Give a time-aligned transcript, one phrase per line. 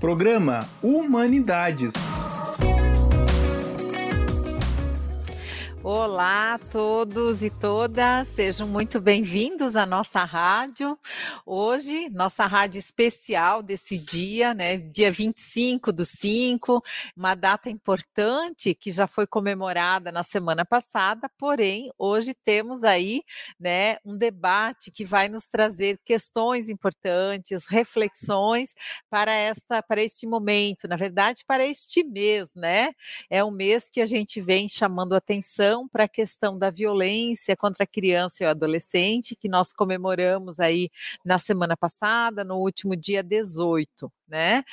[0.00, 2.09] Programa Humanidades.
[5.82, 10.98] Olá a todos e todas, sejam muito bem-vindos à nossa rádio.
[11.46, 14.76] Hoje, nossa rádio especial desse dia, né?
[14.76, 16.82] Dia 25 do 5,
[17.16, 23.22] uma data importante que já foi comemorada na semana passada, porém, hoje temos aí,
[23.58, 28.74] né, um debate que vai nos trazer questões importantes, reflexões
[29.08, 32.92] para esta para este momento, na verdade, para este mês, né?
[33.30, 37.56] É um mês que a gente vem chamando atenção atenção para a questão da violência
[37.56, 40.90] contra a criança e o adolescente, que nós comemoramos aí
[41.24, 44.64] na semana passada, no último dia 18, né?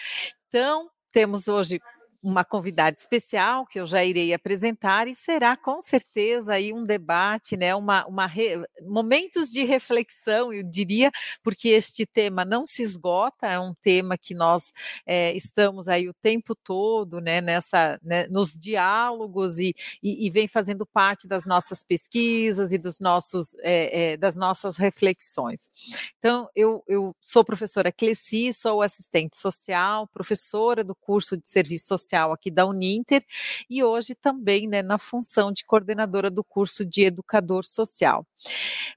[0.47, 1.79] Então, temos hoje
[2.21, 7.55] uma convidada especial que eu já irei apresentar e será com certeza aí um debate,
[7.55, 8.61] né, uma, uma re...
[8.83, 11.11] momentos de reflexão, eu diria,
[11.43, 14.71] porque este tema não se esgota, é um tema que nós
[15.05, 20.47] é, estamos aí o tempo todo, né, nessa, né, nos diálogos e, e, e, vem
[20.47, 25.69] fazendo parte das nossas pesquisas e dos nossos, é, é, das nossas reflexões.
[26.17, 32.06] Então, eu, eu sou professora Cleci, sou assistente social, professora do curso de serviço social
[32.07, 33.23] social aqui da Uninter
[33.69, 38.25] e hoje também né, na função de coordenadora do curso de educador social.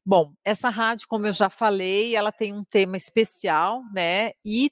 [0.04, 4.30] Bom, essa rádio, como eu já falei, ela tem um tema especial, né?
[4.44, 4.70] E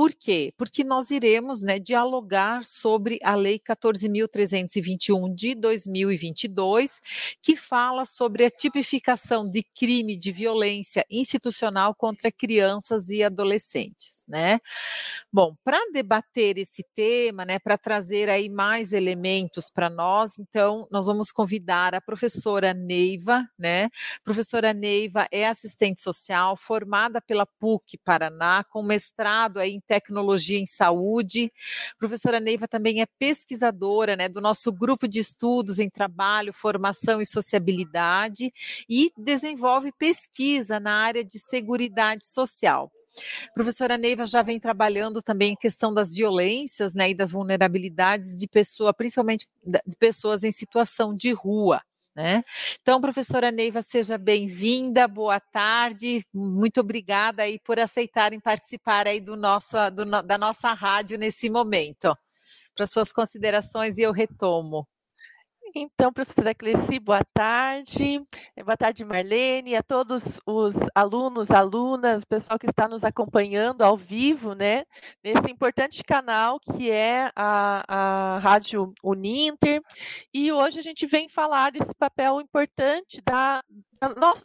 [0.00, 0.54] por quê?
[0.56, 8.50] Porque nós iremos né, dialogar sobre a Lei 14.321 de 2022, que fala sobre a
[8.50, 14.24] tipificação de crime de violência institucional contra crianças e adolescentes.
[14.26, 14.58] Né?
[15.30, 21.04] Bom, para debater esse tema, né, para trazer aí mais elementos para nós, então nós
[21.04, 23.90] vamos convidar a professora Neiva, né?
[24.22, 30.66] Professora Neiva é assistente social formada pela PUC Paraná, com mestrado aí em tecnologia em
[30.66, 31.52] saúde.
[31.94, 37.20] A professora Neiva também é pesquisadora né, do nosso grupo de estudos em trabalho, formação
[37.20, 38.52] e sociabilidade
[38.88, 41.80] e desenvolve pesquisa na área de segurança
[42.22, 42.92] social.
[43.48, 48.36] A professora Neiva já vem trabalhando também a questão das violências né, e das vulnerabilidades
[48.36, 51.80] de pessoa, principalmente de pessoas em situação de rua.
[52.20, 52.42] Né?
[52.82, 59.36] Então, professora Neiva, seja bem-vinda, boa tarde, muito obrigada aí por aceitarem participar aí do
[59.36, 62.14] nosso, do, da nossa rádio nesse momento.
[62.76, 64.86] Para suas considerações e eu retomo.
[65.74, 68.20] Então, professora Cleci, boa tarde.
[68.64, 73.96] Boa tarde, Marlene, a todos os alunos, alunas, o pessoal que está nos acompanhando ao
[73.96, 74.84] vivo, né,
[75.22, 79.80] nesse importante canal que é a, a Rádio Uninter.
[80.34, 83.62] E hoje a gente vem falar desse papel importante da,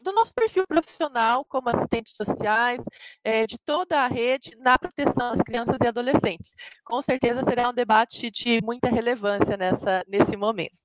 [0.02, 2.84] do nosso perfil profissional como assistentes sociais,
[3.24, 6.54] é, de toda a rede na proteção às crianças e adolescentes.
[6.84, 10.76] Com certeza será um debate de muita relevância nessa, nesse momento.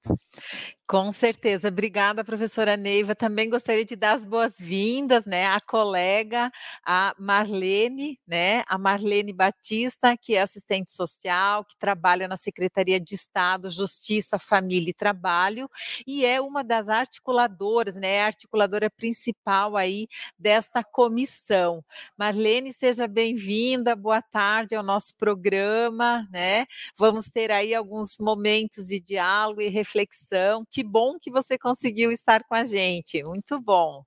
[0.90, 1.68] Com certeza.
[1.68, 3.14] Obrigada, professora Neiva.
[3.14, 6.50] Também gostaria de dar as boas-vindas, né, à colega,
[6.84, 13.14] a Marlene, né, a Marlene Batista, que é assistente social, que trabalha na Secretaria de
[13.14, 15.70] Estado, Justiça, Família e Trabalho,
[16.04, 21.84] e é uma das articuladoras, né, a articuladora principal aí desta comissão.
[22.18, 23.94] Marlene, seja bem-vinda.
[23.94, 26.66] Boa tarde ao nosso programa, né?
[26.98, 30.64] Vamos ter aí alguns momentos de diálogo e reflexão.
[30.68, 33.22] Que que bom que você conseguiu estar com a gente.
[33.22, 34.02] Muito bom.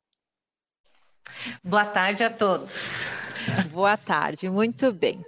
[1.64, 3.06] Boa tarde a todos.
[3.72, 5.24] Boa tarde, muito bem.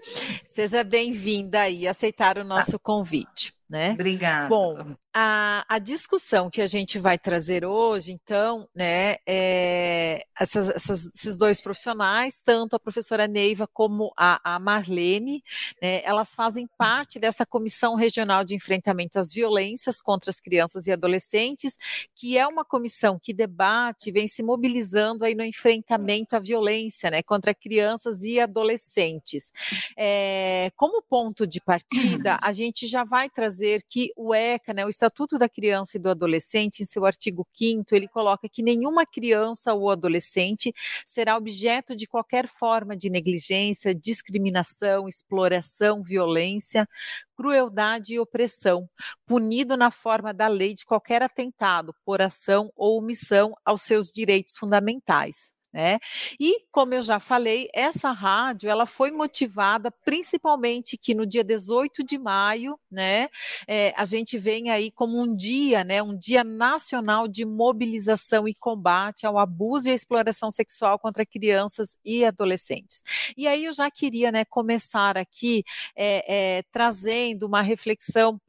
[0.56, 3.92] Seja bem-vinda aí, aceitar o nosso convite né?
[3.94, 4.48] Obrigada.
[4.48, 11.06] Bom, a, a discussão que a gente vai trazer hoje, então, né, é, essas, essas,
[11.08, 15.44] esses dois profissionais, tanto a professora Neiva como a, a Marlene,
[15.82, 20.92] né, elas fazem parte dessa Comissão Regional de Enfrentamento às Violências contra as Crianças e
[20.92, 21.76] Adolescentes,
[22.14, 27.24] que é uma comissão que debate, vem se mobilizando aí no enfrentamento à violência, né,
[27.24, 29.52] contra crianças e adolescentes.
[29.98, 30.45] É,
[30.76, 34.90] como ponto de partida, a gente já vai trazer trazer que o ECA, né, o
[34.90, 39.74] Estatuto da Criança e do Adolescente, em seu artigo 5 ele coloca que nenhuma criança
[39.74, 40.74] ou adolescente
[41.06, 46.88] será objeto de qualquer forma de negligência, discriminação, exploração, violência,
[47.36, 48.90] crueldade e opressão,
[49.26, 54.56] punido na forma da lei de qualquer atentado por ação ou omissão aos seus direitos
[54.58, 55.55] fundamentais.
[55.76, 56.00] Né?
[56.40, 62.02] E como eu já falei, essa rádio ela foi motivada principalmente que no dia 18
[62.02, 63.28] de maio, né,
[63.68, 68.56] é, a gente vem aí como um dia, né, um dia nacional de mobilização e
[68.56, 73.04] combate ao abuso e à exploração sexual contra crianças e adolescentes.
[73.36, 75.62] E aí eu já queria, né, começar aqui
[75.94, 78.40] é, é, trazendo uma reflexão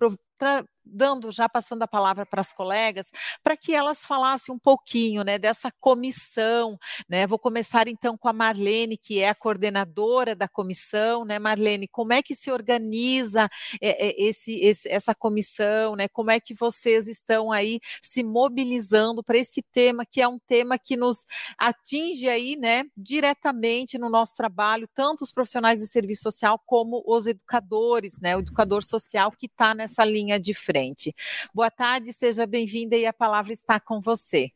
[0.86, 3.10] dando, já passando a palavra para as colegas,
[3.42, 6.78] para que elas falassem um pouquinho, né, dessa comissão,
[7.08, 7.26] né?
[7.26, 11.88] Vou começar então com a Marlene, que é a coordenadora da comissão, né, Marlene?
[11.88, 13.48] Como é que se organiza
[13.80, 16.08] é, é, esse, esse, essa comissão, né?
[16.08, 20.78] Como é que vocês estão aí se mobilizando para esse tema, que é um tema
[20.78, 21.26] que nos
[21.58, 27.26] atinge aí, né, diretamente no nosso trabalho, tanto os profissionais de serviço social como os
[27.26, 28.36] educadores, né?
[28.36, 31.14] O educador social que está nessa linha de frente frente.
[31.54, 34.52] Boa tarde, seja bem-vinda e a palavra está com você.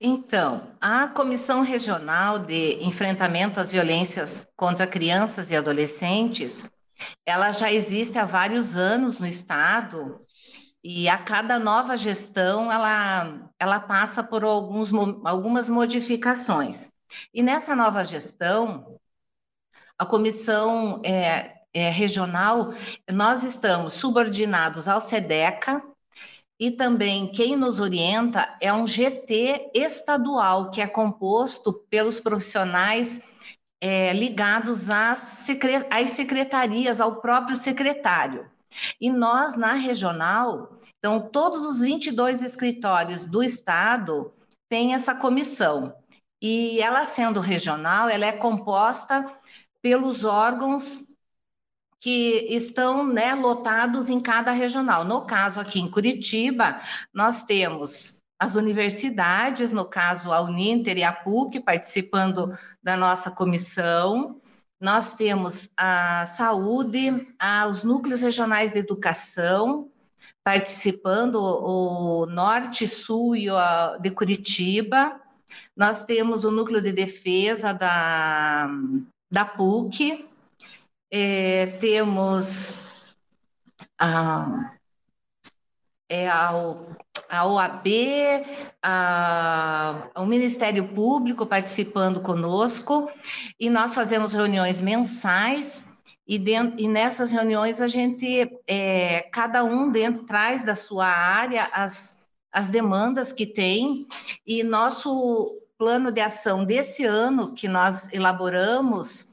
[0.00, 6.64] Então, a Comissão Regional de Enfrentamento às Violências contra Crianças e Adolescentes,
[7.26, 10.24] ela já existe há vários anos no Estado
[10.82, 14.90] e a cada nova gestão ela, ela passa por alguns,
[15.26, 16.90] algumas modificações.
[17.34, 18.98] E nessa nova gestão,
[19.98, 22.74] a comissão é, é, regional,
[23.10, 25.82] nós estamos subordinados ao SEDECA,
[26.58, 33.22] e também quem nos orienta é um GT estadual, que é composto pelos profissionais
[33.80, 38.50] é, ligados às, secre às secretarias, ao próprio secretário.
[39.00, 44.30] E nós, na regional, então, todos os 22 escritórios do estado
[44.68, 45.94] têm essa comissão.
[46.42, 49.34] E ela sendo regional, ela é composta
[49.82, 51.09] pelos órgãos
[52.00, 55.04] que estão né, lotados em cada regional.
[55.04, 56.80] No caso, aqui em Curitiba,
[57.12, 64.40] nós temos as universidades, no caso a Uninter e a PUC, participando da nossa comissão.
[64.80, 67.28] Nós temos a saúde,
[67.68, 69.90] os núcleos regionais de educação,
[70.42, 75.20] participando, o Norte, Sul e o de Curitiba.
[75.76, 78.70] Nós temos o núcleo de defesa da,
[79.30, 80.29] da PUC,
[81.10, 82.74] é, temos
[83.98, 84.72] a,
[86.08, 86.50] é, a,
[87.28, 87.86] a OAB,
[88.82, 93.10] a, o Ministério Público participando conosco,
[93.58, 95.88] e nós fazemos reuniões mensais,
[96.26, 101.68] e, dentro, e nessas reuniões a gente, é, cada um dentro traz da sua área
[101.72, 102.18] as,
[102.52, 104.06] as demandas que tem,
[104.46, 109.29] e nosso plano de ação desse ano que nós elaboramos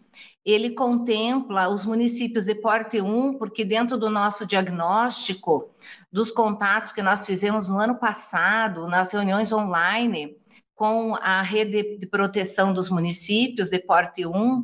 [0.47, 5.69] ele contempla os municípios de porte 1, porque dentro do nosso diagnóstico,
[6.09, 10.37] dos contatos que nós fizemos no ano passado, nas reuniões online,
[10.73, 14.63] com a rede de proteção dos municípios de porte 1,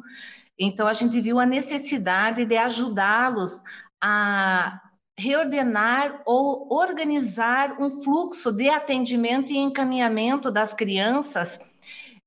[0.58, 3.62] então a gente viu a necessidade de ajudá-los
[4.02, 4.80] a
[5.18, 11.60] reordenar ou organizar um fluxo de atendimento e encaminhamento das crianças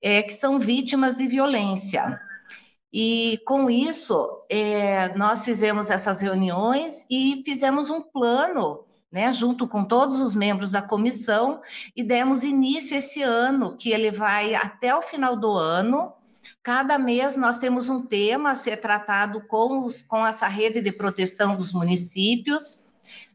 [0.02, 2.20] é, que são vítimas de violência.
[2.98, 9.84] E com isso, é, nós fizemos essas reuniões e fizemos um plano, né, junto com
[9.84, 11.60] todos os membros da comissão,
[11.94, 16.10] e demos início esse ano, que ele vai até o final do ano.
[16.62, 20.90] Cada mês nós temos um tema a ser tratado com, os, com essa rede de
[20.90, 22.85] proteção dos municípios.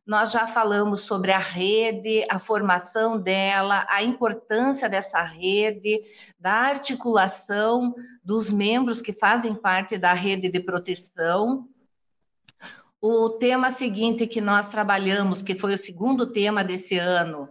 [0.05, 6.01] Nós já falamos sobre a rede, a formação dela, a importância dessa rede,
[6.39, 7.93] da articulação
[8.23, 11.67] dos membros que fazem parte da rede de proteção.
[12.99, 17.47] O tema seguinte que nós trabalhamos, que foi o segundo tema desse ano,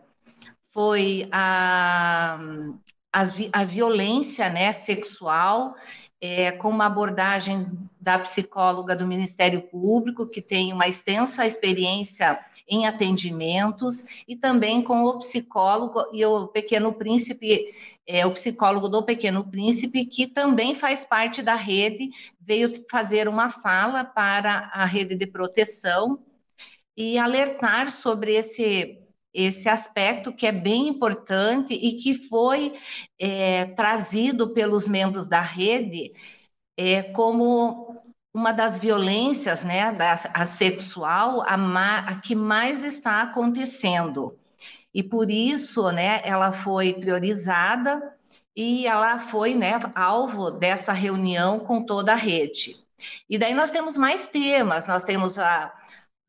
[0.73, 2.39] foi a,
[3.13, 3.23] a,
[3.53, 5.77] a violência né, sexual,
[6.21, 7.67] é, com uma abordagem
[8.01, 12.39] da psicóloga do Ministério Público, que tem uma extensa experiência
[12.71, 17.75] em atendimentos, e também com o psicólogo e o Pequeno Príncipe,
[18.07, 22.11] é, o psicólogo do Pequeno Príncipe, que também faz parte da rede,
[22.41, 26.21] veio fazer uma fala para a rede de proteção
[26.97, 28.97] e alertar sobre esse
[29.33, 32.75] esse aspecto que é bem importante e que foi
[33.19, 36.13] é, trazido pelos membros da rede
[36.77, 38.01] é, como
[38.33, 44.39] uma das violências, né, da, a sexual, a, ma, a que mais está acontecendo.
[44.95, 48.15] E por isso, né, ela foi priorizada
[48.55, 52.77] e ela foi, né, alvo dessa reunião com toda a rede.
[53.29, 55.73] E daí nós temos mais temas, nós temos a,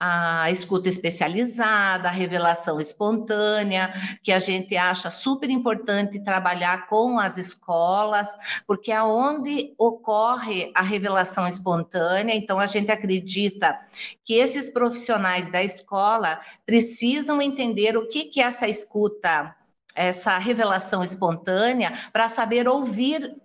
[0.03, 3.93] a escuta especializada, a revelação espontânea,
[4.23, 8.27] que a gente acha super importante trabalhar com as escolas,
[8.65, 13.79] porque é onde ocorre a revelação espontânea, então a gente acredita
[14.25, 19.55] que esses profissionais da escola precisam entender o que, que é essa escuta,
[19.93, 23.35] essa revelação espontânea, para saber ouvir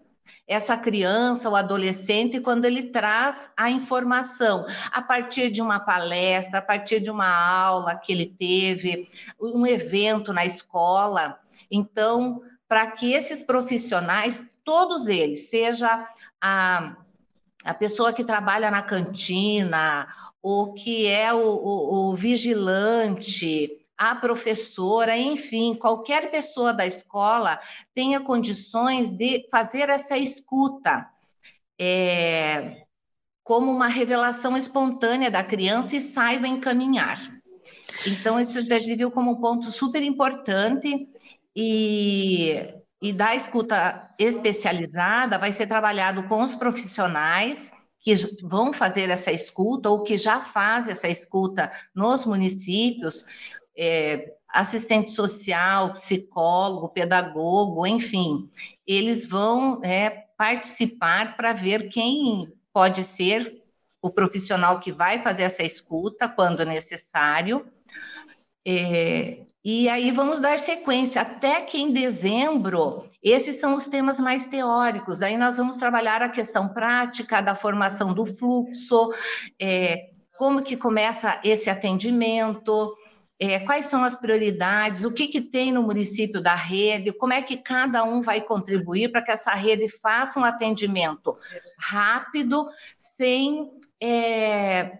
[0.46, 6.62] essa criança ou adolescente quando ele traz a informação a partir de uma palestra, a
[6.62, 9.08] partir de uma aula que ele teve,
[9.40, 11.40] um evento na escola.
[11.70, 16.08] Então, para que esses profissionais, todos eles, seja
[16.40, 16.96] a,
[17.64, 20.06] a pessoa que trabalha na cantina,
[20.40, 27.58] ou que é o, o, o vigilante, a professora, enfim, qualquer pessoa da escola
[27.94, 31.08] tenha condições de fazer essa escuta
[31.78, 32.84] é,
[33.42, 37.36] como uma revelação espontânea da criança e saiba encaminhar.
[38.06, 41.08] Então, isso a gente viu como um ponto super importante
[41.54, 49.32] e, e da escuta especializada vai ser trabalhado com os profissionais que vão fazer essa
[49.32, 53.24] escuta ou que já fazem essa escuta nos municípios,
[53.76, 58.48] é, assistente social, psicólogo, pedagogo, enfim,
[58.86, 63.62] eles vão é, participar para ver quem pode ser
[64.00, 67.66] o profissional que vai fazer essa escuta quando necessário.
[68.66, 74.46] É, e aí vamos dar sequência até que em dezembro, esses são os temas mais
[74.46, 75.22] teóricos.
[75.22, 79.12] Aí nós vamos trabalhar a questão prática da formação do fluxo,
[79.60, 82.96] é, como que começa esse atendimento,
[83.38, 87.42] é, quais são as prioridades, o que, que tem no município da rede, como é
[87.42, 91.36] que cada um vai contribuir para que essa rede faça um atendimento
[91.78, 92.66] rápido,
[92.96, 93.70] sem
[94.02, 94.98] é,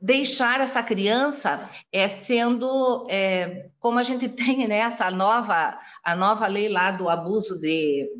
[0.00, 6.46] deixar essa criança é, sendo, é, como a gente tem né, essa nova, a nova
[6.48, 8.10] lei lá do abuso de,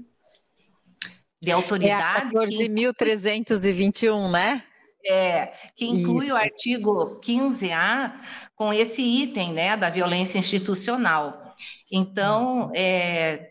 [1.43, 2.37] de autoridade.
[2.37, 4.63] É a 14.321, né?
[5.09, 6.35] É, que inclui Isso.
[6.35, 8.13] o artigo 15A
[8.55, 11.55] com esse item né, da violência institucional.
[11.93, 13.51] Então, é,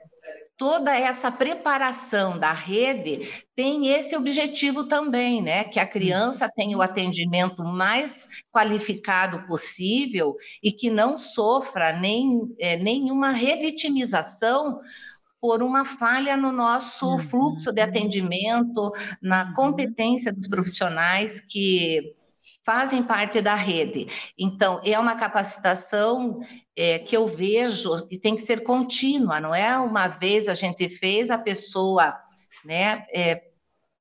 [0.58, 5.64] toda essa preparação da rede tem esse objetivo também, né?
[5.66, 12.78] Que a criança tenha o atendimento mais qualificado possível e que não sofra nem, é,
[12.78, 14.80] nenhuma revitimização
[15.46, 17.20] por uma falha no nosso uhum.
[17.20, 19.54] fluxo de atendimento, na uhum.
[19.54, 22.16] competência dos profissionais que
[22.66, 24.08] fazem parte da rede.
[24.36, 26.40] Então, é uma capacitação
[26.76, 30.90] é, que eu vejo que tem que ser contínua, não é uma vez a gente
[30.90, 32.16] fez, a pessoa,
[32.66, 33.44] né, é,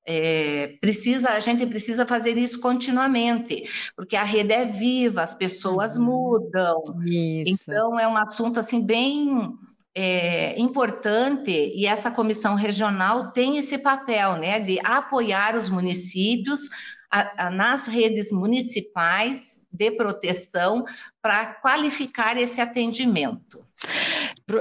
[0.06, 5.98] é, precisa, a gente precisa fazer isso continuamente, porque a rede é viva, as pessoas
[5.98, 6.04] uhum.
[6.04, 6.82] mudam.
[7.06, 7.70] Isso.
[7.70, 9.52] Então, é um assunto, assim, bem
[9.94, 16.62] é, importante e essa comissão regional tem esse papel, né, de apoiar os municípios
[17.10, 20.84] a, a, nas redes municipais de proteção
[21.24, 23.64] para qualificar esse atendimento.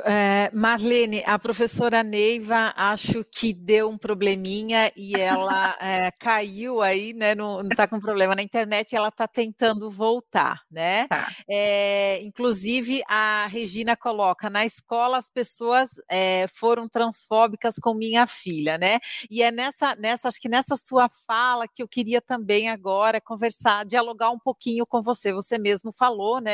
[0.06, 7.12] É, Marlene, a professora Neiva acho que deu um probleminha e ela é, caiu aí,
[7.12, 7.36] né?
[7.36, 11.06] Não, está com problema na internet, ela está tentando voltar, né?
[11.08, 11.28] Tá.
[11.50, 18.78] É, inclusive a Regina coloca na escola as pessoas é, foram transfóbicas com minha filha,
[18.78, 19.00] né?
[19.30, 23.86] E é nessa, nessa, acho que nessa sua fala que eu queria também agora conversar,
[23.86, 25.34] dialogar um pouquinho com você.
[25.34, 26.53] Você mesmo falou, né?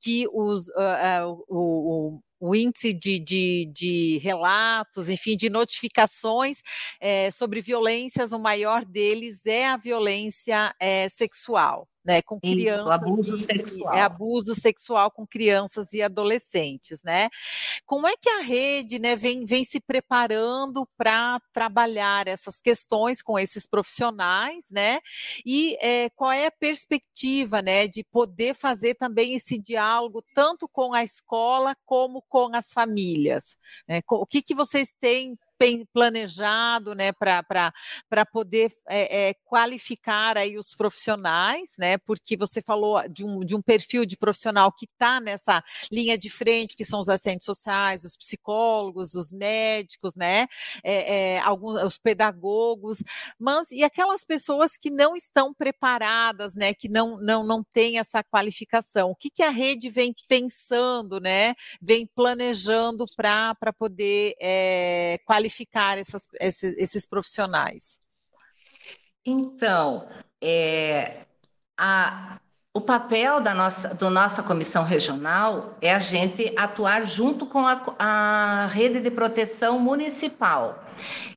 [0.00, 6.58] Que os uh, uh, o, o o índice de, de, de, relatos, enfim, de notificações
[7.00, 12.80] é, sobre violências, o maior deles é a violência é, sexual né, com crianças.
[12.80, 13.94] Isso, abuso sexual.
[13.94, 17.30] É abuso sexual com crianças e adolescentes, né?
[17.86, 23.38] Como é que a rede, né, vem, vem se preparando para trabalhar essas questões com
[23.38, 25.00] esses profissionais, né?
[25.46, 30.92] E é, qual é a perspectiva, né, de poder fazer também esse diálogo tanto com
[30.92, 33.56] a escola como com as famílias?
[33.88, 34.02] Né?
[34.10, 35.38] O que, que vocês têm
[35.92, 43.24] planejado, né, para poder é, é, qualificar aí os profissionais, né, porque você falou de
[43.24, 47.08] um, de um perfil de profissional que está nessa linha de frente, que são os
[47.08, 50.46] assistentes sociais, os psicólogos, os médicos, né,
[50.82, 53.02] é, alguns, os pedagogos,
[53.38, 58.22] mas e aquelas pessoas que não estão preparadas, né, que não, não, não têm essa
[58.24, 64.34] qualificação, o que, que a rede vem pensando, né, vem planejando para poder
[65.24, 68.00] qualificar qualificar essas, esses, esses profissionais?
[69.24, 70.08] Então,
[70.42, 71.26] é,
[71.78, 72.38] a,
[72.72, 77.80] o papel da nossa, do nossa comissão regional é a gente atuar junto com a,
[77.98, 80.84] a rede de proteção municipal.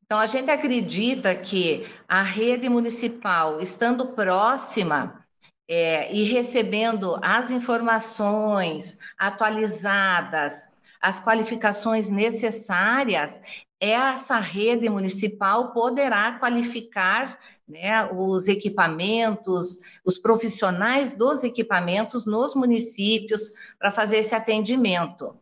[0.06, 5.26] Então, a gente acredita que a rede municipal, estando próxima
[5.70, 10.70] é, e recebendo as informações atualizadas,
[11.02, 13.42] as qualificações necessárias,
[13.80, 23.92] essa rede municipal poderá qualificar né, os equipamentos, os profissionais dos equipamentos nos municípios para
[23.92, 25.38] fazer esse atendimento.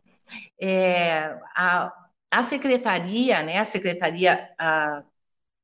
[0.60, 1.92] É, a,
[2.30, 5.04] a secretaria, né, a secretaria, a,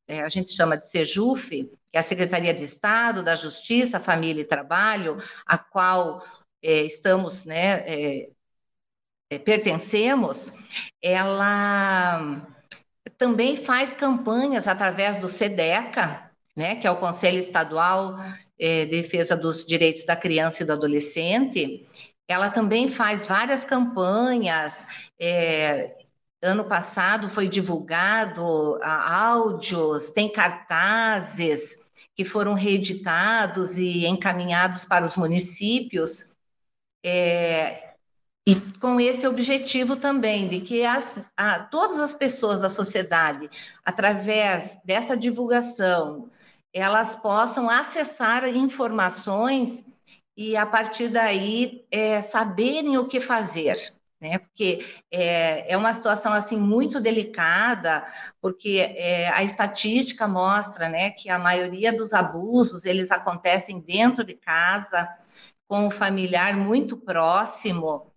[0.07, 4.41] é, a gente chama de SEJUF, que é a Secretaria de Estado da Justiça, Família
[4.41, 6.25] e Trabalho, a qual
[6.63, 8.31] é, estamos, né, é,
[9.31, 10.53] é, pertencemos,
[11.03, 12.47] ela
[13.19, 18.19] também faz campanhas através do SEDECA, né, que é o Conselho Estadual
[18.59, 21.89] é, de Defesa dos Direitos da Criança e do Adolescente,
[22.29, 24.87] ela também faz várias campanhas.
[25.21, 25.97] É,
[26.41, 31.83] ano passado foi divulgado áudios, tem cartazes
[32.15, 36.31] que foram reeditados e encaminhados para os municípios.
[37.05, 37.92] É,
[38.47, 43.49] e com esse objetivo também, de que as, a, todas as pessoas da sociedade,
[43.85, 46.29] através dessa divulgação,
[46.75, 49.87] elas possam acessar informações
[50.37, 53.77] e, a partir daí, é, saberem o que fazer.
[54.21, 54.39] Né?
[54.39, 58.05] Porque é, é uma situação assim muito delicada,
[58.41, 64.35] porque é, a estatística mostra né, que a maioria dos abusos eles acontecem dentro de
[64.35, 65.09] casa,
[65.69, 68.12] com o familiar muito próximo,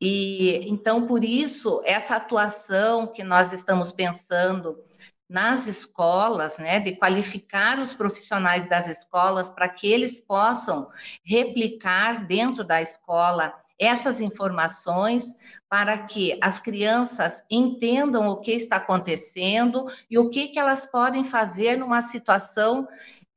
[0.00, 4.82] e então, por isso, essa atuação que nós estamos pensando
[5.28, 10.90] nas escolas, né, de qualificar os profissionais das escolas para que eles possam
[11.22, 15.24] replicar dentro da escola essas informações
[15.68, 21.24] para que as crianças entendam o que está acontecendo e o que, que elas podem
[21.24, 22.88] fazer numa situação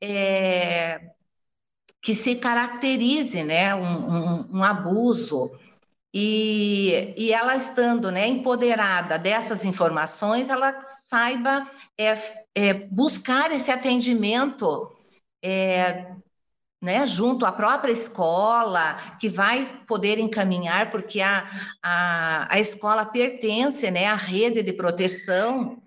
[0.02, 1.12] é,
[2.02, 5.52] que se caracterize, né, um, um, um abuso,
[6.14, 10.80] e, e ela estando né, empoderada dessas informações, ela
[11.10, 11.68] saiba
[11.98, 12.16] é,
[12.54, 14.92] é, buscar esse atendimento
[15.44, 16.14] é,
[16.80, 21.48] né, junto à própria escola, que vai poder encaminhar, porque a,
[21.82, 25.82] a, a escola pertence né, à rede de proteção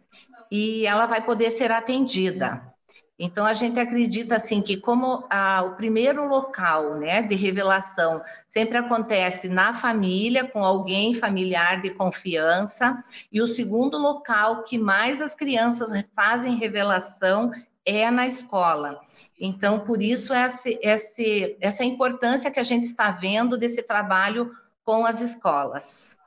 [0.51, 2.75] e ela vai poder ser atendida.
[3.19, 8.77] Então, a gente acredita assim que como a, o primeiro local né, de revelação sempre
[8.77, 13.03] acontece na família, com alguém familiar de confiança,
[13.33, 17.53] e o segundo local que mais as crianças fazem revelação
[17.87, 19.01] é na escola.
[19.41, 21.23] Então, por isso, essa, essa,
[21.61, 24.51] essa importância que a gente está vendo desse trabalho
[24.85, 26.19] com as escolas.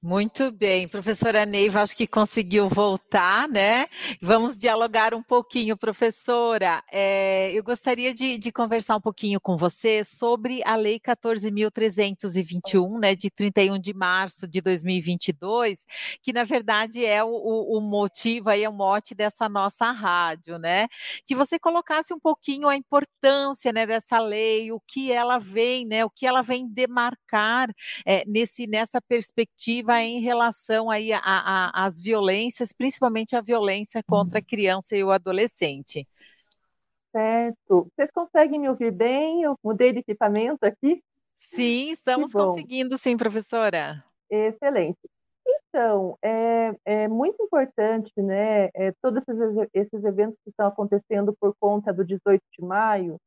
[0.00, 3.88] Muito bem, professora Neiva, acho que conseguiu voltar, né?
[4.22, 6.84] Vamos dialogar um pouquinho, professora.
[6.92, 13.16] É, eu gostaria de, de, conversar um pouquinho com você sobre a Lei 14.321, né,
[13.16, 15.78] de 31 de março de 2022,
[16.22, 20.86] que na verdade é o, o, motivo aí, é o mote dessa nossa rádio, né?
[21.26, 26.04] Que você colocasse um pouquinho a importância, né, dessa lei, o que ela vem, né,
[26.04, 27.68] o que ela vem demarcar
[28.06, 31.10] é, nesse, nessa perspectiva perspectiva em relação aí
[31.72, 36.06] às violências, principalmente a violência contra a criança e o adolescente.
[37.12, 37.86] Certo.
[37.94, 39.42] Vocês conseguem me ouvir bem?
[39.42, 41.02] Eu mudei de equipamento aqui?
[41.36, 44.02] Sim, estamos conseguindo, sim, professora.
[44.28, 44.98] Excelente.
[45.46, 51.54] Então, é, é muito importante, né, é, todos esses, esses eventos que estão acontecendo por
[51.60, 53.20] conta do 18 de maio,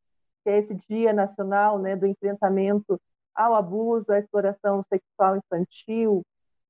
[0.44, 3.00] que é esse Dia Nacional né, do Enfrentamento
[3.36, 6.22] ao abuso, à exploração sexual infantil,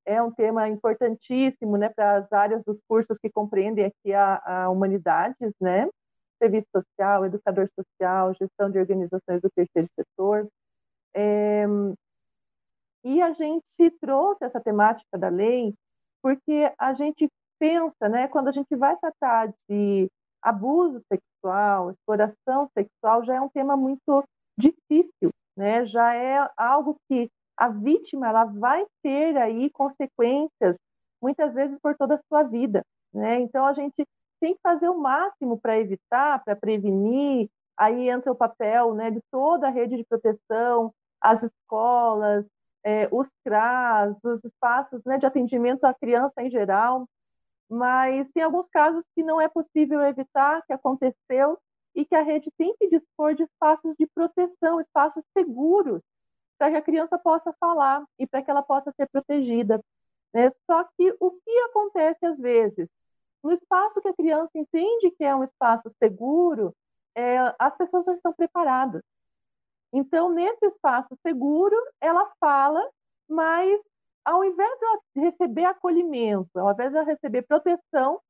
[0.05, 4.69] é um tema importantíssimo né, para as áreas dos cursos que compreendem aqui a, a
[4.69, 5.87] humanidades, né?
[6.41, 10.47] serviço social, educador social, gestão de organizações do terceiro setor.
[11.13, 11.65] É,
[13.03, 15.73] e a gente trouxe essa temática da lei
[16.21, 20.09] porque a gente pensa, né, quando a gente vai tratar de
[20.41, 24.23] abuso sexual, exploração sexual, já é um tema muito
[24.57, 25.85] difícil, né?
[25.85, 30.77] Já é algo que a vítima ela vai ter aí consequências
[31.21, 32.83] muitas vezes por toda a sua vida,
[33.13, 33.39] né?
[33.39, 34.03] Então a gente
[34.39, 37.49] tem que fazer o máximo para evitar, para prevenir.
[37.77, 42.45] Aí entra o papel, né, de toda a rede de proteção, as escolas,
[42.83, 47.07] é, os CRAS, os espaços né, de atendimento à criança em geral.
[47.69, 51.57] Mas tem alguns casos que não é possível evitar, que aconteceu,
[51.95, 56.01] e que a rede tem que dispor de espaços de proteção, espaços seguros,
[56.57, 59.81] para que a criança possa falar e para que ela possa ser protegida.
[60.33, 60.51] Né?
[60.69, 62.87] Só que o que acontece às vezes?
[63.43, 66.75] No espaço que a criança entende que é um espaço seguro,
[67.15, 69.01] é, as pessoas não estão preparadas.
[69.93, 72.81] Então, nesse espaço seguro, ela fala,
[73.27, 73.81] mas
[74.23, 74.71] ao invés
[75.15, 78.21] de receber acolhimento, ao invés de receber proteção,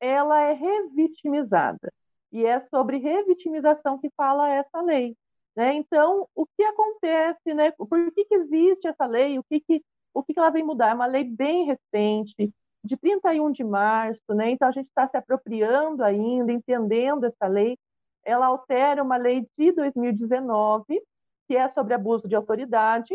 [0.00, 1.92] ela é revitimizada.
[2.32, 5.16] E é sobre revitimização que fala essa lei.
[5.56, 5.74] Né?
[5.74, 7.54] Então, o que acontece?
[7.54, 7.70] Né?
[7.72, 9.38] Por que, que existe essa lei?
[9.38, 9.82] O que, que,
[10.12, 10.90] o que, que ela vem mudar?
[10.90, 12.52] É uma lei bem recente,
[12.84, 14.50] de 31 de março, né?
[14.50, 17.78] então a gente está se apropriando ainda, entendendo essa lei.
[18.22, 21.00] Ela altera uma lei de 2019,
[21.48, 23.14] que é sobre abuso de autoridade,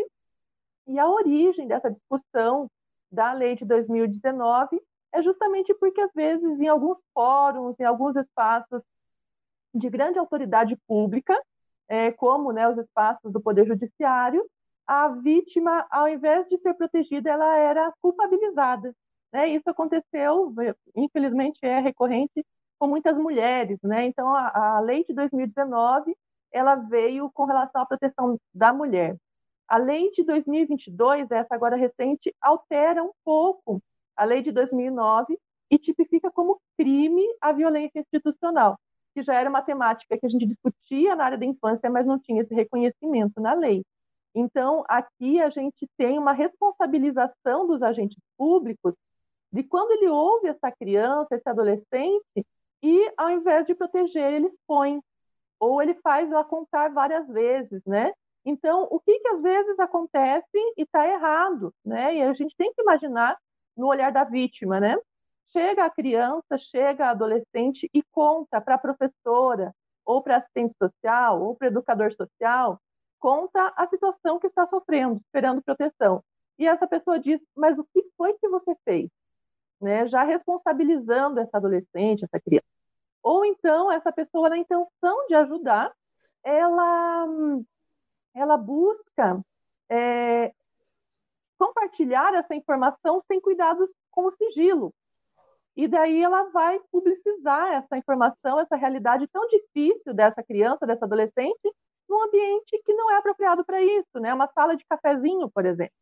[0.88, 2.68] e a origem dessa discussão
[3.12, 8.84] da lei de 2019 é justamente porque, às vezes, em alguns fóruns, em alguns espaços
[9.74, 11.34] de grande autoridade pública,
[11.88, 14.44] é, como né, os espaços do Poder Judiciário,
[14.86, 18.94] a vítima, ao invés de ser protegida, ela era culpabilizada.
[19.32, 19.48] Né?
[19.48, 20.52] Isso aconteceu,
[20.96, 22.44] infelizmente, é recorrente
[22.78, 23.78] com muitas mulheres.
[23.82, 24.06] Né?
[24.06, 26.16] Então, a, a lei de 2019
[26.52, 29.16] ela veio com relação à proteção da mulher.
[29.68, 33.80] A lei de 2022, essa agora recente, altera um pouco
[34.16, 35.38] a lei de 2009
[35.70, 38.76] e tipifica como crime a violência institucional
[39.14, 42.18] que já era uma temática que a gente discutia na área da infância, mas não
[42.18, 43.84] tinha esse reconhecimento na lei.
[44.34, 48.94] Então, aqui a gente tem uma responsabilização dos agentes públicos
[49.52, 52.46] de quando ele ouve essa criança, esse adolescente,
[52.82, 55.00] e ao invés de proteger, ele expõe,
[55.58, 58.12] ou ele faz ela contar várias vezes, né?
[58.44, 60.46] Então, o que, que às vezes acontece
[60.76, 62.16] e está errado, né?
[62.16, 63.36] E a gente tem que imaginar
[63.76, 64.96] no olhar da vítima, né?
[65.52, 71.42] Chega a criança, chega a adolescente e conta para a professora, ou para assistente social,
[71.42, 72.80] ou para educador social,
[73.18, 76.22] conta a situação que está sofrendo, esperando proteção.
[76.58, 79.10] E essa pessoa diz: Mas o que foi que você fez?
[79.80, 80.06] Né?
[80.08, 82.66] Já responsabilizando essa adolescente, essa criança.
[83.22, 85.92] Ou então, essa pessoa, na intenção de ajudar,
[86.42, 87.26] ela,
[88.34, 89.40] ela busca
[89.90, 90.52] é,
[91.58, 94.94] compartilhar essa informação sem cuidados com o sigilo.
[95.80, 101.74] E daí ela vai publicizar essa informação, essa realidade tão difícil dessa criança, dessa adolescente,
[102.06, 104.34] num ambiente que não é apropriado para isso, né?
[104.34, 105.94] Uma sala de cafezinho, por exemplo.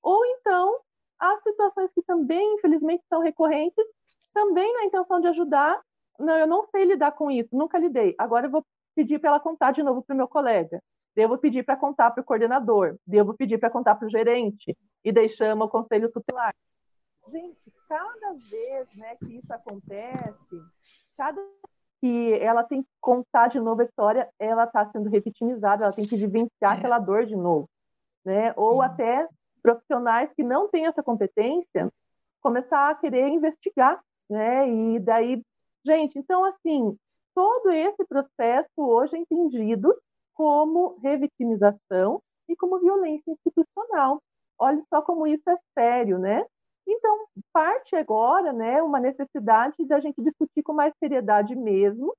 [0.00, 0.78] Ou então,
[1.18, 3.84] as situações que também, infelizmente, são recorrentes,
[4.32, 5.80] também na intenção de ajudar,
[6.16, 8.14] não, eu não sei lidar com isso, nunca lidei.
[8.16, 10.80] Agora eu vou pedir para ela contar de novo para o meu colega.
[11.16, 12.96] Devo pedir para contar para o coordenador.
[13.04, 14.78] Devo pedir para contar para o gerente.
[15.04, 16.54] E deixamos o conselho tutelar.
[17.30, 20.62] Gente, cada vez né, que isso acontece,
[21.16, 21.40] cada
[22.00, 26.06] que ela tem que contar de novo a história, ela está sendo revitimizada, ela tem
[26.06, 26.78] que vivenciar é.
[26.78, 27.68] aquela dor de novo.
[28.24, 28.52] Né?
[28.56, 29.28] Ou até
[29.62, 31.92] profissionais que não têm essa competência
[32.40, 34.00] começar a querer investigar.
[34.30, 34.68] Né?
[34.70, 35.42] E daí,
[35.84, 36.96] gente, então, assim,
[37.34, 39.94] todo esse processo hoje é entendido
[40.34, 44.22] como revitimização e como violência institucional.
[44.58, 46.44] Olha só como isso é sério, né?
[46.90, 52.16] Então, parte agora, né, uma necessidade da gente discutir com mais seriedade mesmo,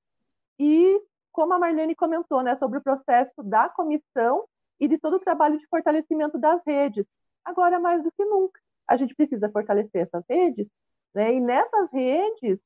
[0.60, 1.02] e
[1.32, 4.46] como a Marlene comentou, né, sobre o processo da comissão
[4.80, 7.04] e de todo o trabalho de fortalecimento das redes.
[7.44, 10.68] Agora, mais do que nunca, a gente precisa fortalecer essas redes,
[11.16, 12.60] né, e nessas redes,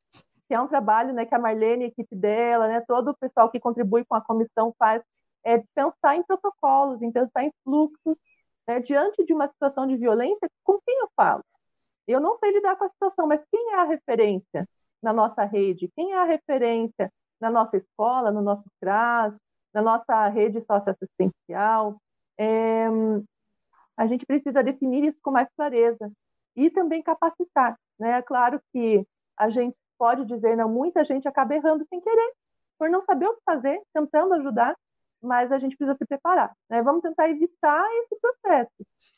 [0.47, 3.49] que é um trabalho né, que a Marlene, a equipe dela, né, todo o pessoal
[3.49, 5.01] que contribui com a comissão faz,
[5.45, 8.17] é pensar em protocolos, em pensar em fluxos,
[8.67, 11.43] né, diante de uma situação de violência, com quem eu falo?
[12.07, 14.67] Eu não sei lidar com a situação, mas quem é a referência
[15.01, 15.91] na nossa rede?
[15.95, 19.35] Quem é a referência na nossa escola, no nosso CRAS,
[19.73, 21.97] na nossa rede socioassistencial?
[22.37, 22.87] É,
[23.97, 26.11] a gente precisa definir isso com mais clareza
[26.55, 27.77] e também capacitar.
[27.99, 28.17] Né?
[28.17, 29.05] É claro que
[29.37, 32.33] a gente pode dizer, não, muita gente acaba errando sem querer,
[32.77, 34.75] por não saber o que fazer, tentando ajudar,
[35.23, 36.53] mas a gente precisa se preparar.
[36.69, 36.81] Né?
[36.81, 38.71] Vamos tentar evitar esse processo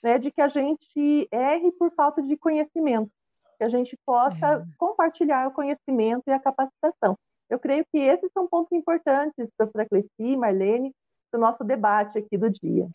[0.03, 3.11] né, de que a gente erre por falta de conhecimento,
[3.57, 4.63] que a gente possa é.
[4.77, 7.17] compartilhar o conhecimento e a capacitação.
[7.49, 10.93] Eu creio que esses são pontos importantes, professora Cleci, Marlene,
[11.31, 12.87] para o nosso debate aqui do dia.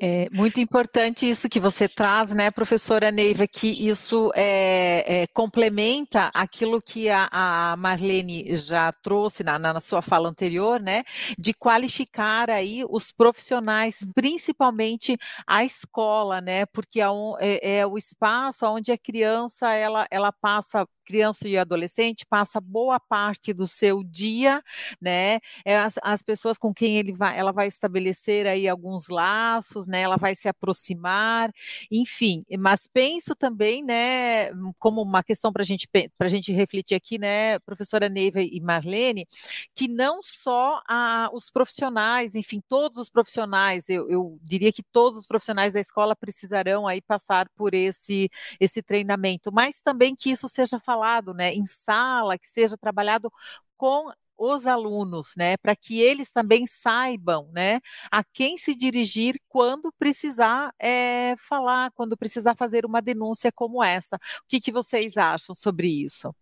[0.00, 6.32] É muito importante isso que você traz, né, professora Neiva, que isso é, é, complementa
[6.34, 11.04] aquilo que a, a Marlene já trouxe na, na, sua fala anterior, né,
[11.38, 17.06] de qualificar aí os profissionais, principalmente a escola, né, porque é,
[17.40, 22.98] é, é o espaço onde a criança ela, ela passa criança e adolescente passa boa
[22.98, 24.62] parte do seu dia,
[25.00, 25.38] né?
[25.64, 30.02] É as, as pessoas com quem ele vai, ela vai estabelecer aí alguns laços, né?
[30.02, 31.52] Ela vai se aproximar,
[31.90, 32.44] enfim.
[32.58, 35.88] Mas penso também, né, como uma questão para gente,
[36.18, 39.26] a gente refletir aqui, né, professora Neiva e Marlene,
[39.74, 45.18] que não só a, os profissionais, enfim, todos os profissionais, eu, eu diria que todos
[45.18, 50.48] os profissionais da escola precisarão aí passar por esse, esse treinamento, mas também que isso
[50.48, 50.93] seja falado,
[51.34, 53.32] né, em sala, que seja trabalhado
[53.76, 57.80] com os alunos, né, para que eles também saibam, né,
[58.10, 64.16] a quem se dirigir quando precisar é, falar, quando precisar fazer uma denúncia como essa.
[64.16, 66.34] O que, que vocês acham sobre isso?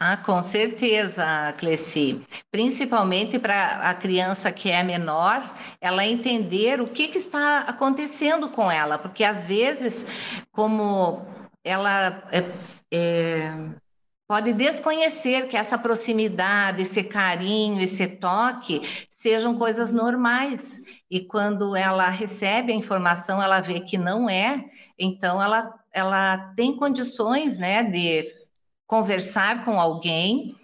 [0.00, 2.24] Ah, com certeza, Cleci.
[2.52, 5.42] Principalmente para a criança que é menor,
[5.80, 10.06] ela entender o que, que está acontecendo com ela, porque às vezes,
[10.52, 11.26] como
[11.64, 12.42] ela é,
[12.92, 13.52] é,
[14.26, 20.82] pode desconhecer que essa proximidade, esse carinho, esse toque sejam coisas normais.
[21.10, 24.64] E quando ela recebe a informação, ela vê que não é,
[24.98, 28.30] então ela, ela tem condições né, de
[28.86, 30.56] conversar com alguém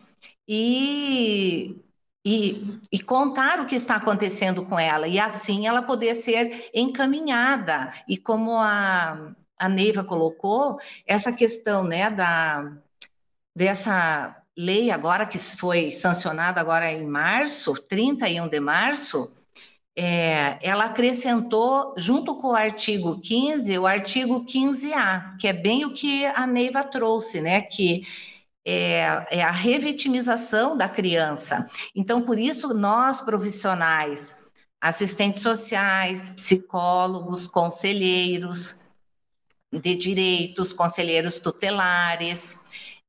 [0.46, 1.76] e,
[2.24, 7.92] e, e, contar o que está acontecendo com ela, e assim ela poder ser encaminhada.
[8.08, 12.72] E como a, a Neiva colocou, essa questão né, da,
[13.54, 19.34] dessa lei agora que foi sancionada agora em março, 31 de março,
[19.96, 25.94] é, ela acrescentou, junto com o artigo 15, o artigo 15A, que é bem o
[25.94, 27.60] que a Neiva trouxe, né?
[27.60, 28.04] Que
[28.64, 31.68] é, é a revitimização da criança.
[31.94, 34.36] Então, por isso, nós profissionais,
[34.80, 38.83] assistentes sociais, psicólogos, conselheiros
[39.80, 42.58] de direitos, conselheiros tutelares,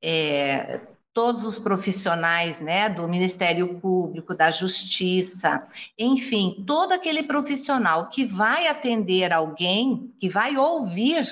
[0.02, 0.82] é,
[1.14, 5.66] todos os profissionais né, do Ministério Público, da Justiça,
[5.98, 11.26] enfim, todo aquele profissional que vai atender alguém, que vai ouvir,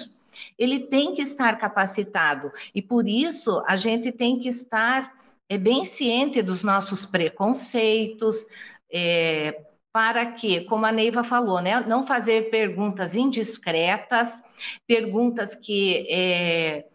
[0.58, 2.52] ele tem que estar capacitado.
[2.74, 5.14] E por isso a gente tem que estar
[5.50, 8.46] é, bem ciente dos nossos preconceitos,
[8.92, 14.44] é, para que, como a Neiva falou, né, não fazer perguntas indiscretas,
[14.88, 16.88] perguntas que é,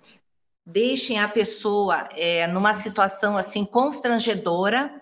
[0.67, 5.01] deixem a pessoa é, numa situação assim constrangedora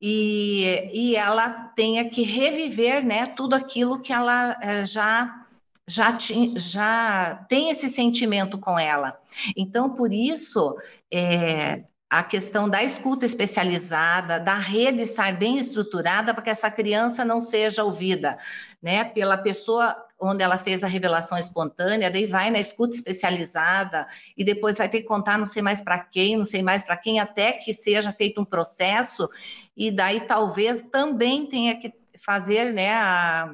[0.00, 5.42] e, e ela tenha que reviver né, tudo aquilo que ela é, já
[5.88, 9.20] já, ti, já tem esse sentimento com ela.
[9.56, 10.76] Então, por isso,
[11.12, 17.24] é, a questão da escuta especializada, da rede estar bem estruturada para que essa criança
[17.24, 18.38] não seja ouvida,
[18.80, 24.44] né, pela pessoa onde ela fez a revelação espontânea, daí vai na escuta especializada e
[24.44, 27.20] depois vai ter que contar não sei mais para quem, não sei mais para quem,
[27.20, 29.28] até que seja feito um processo
[29.76, 31.92] e daí talvez também tenha que
[32.24, 33.52] fazer, né, a,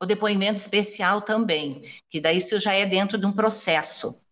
[0.00, 4.22] o depoimento especial também, que daí isso já é dentro de um processo.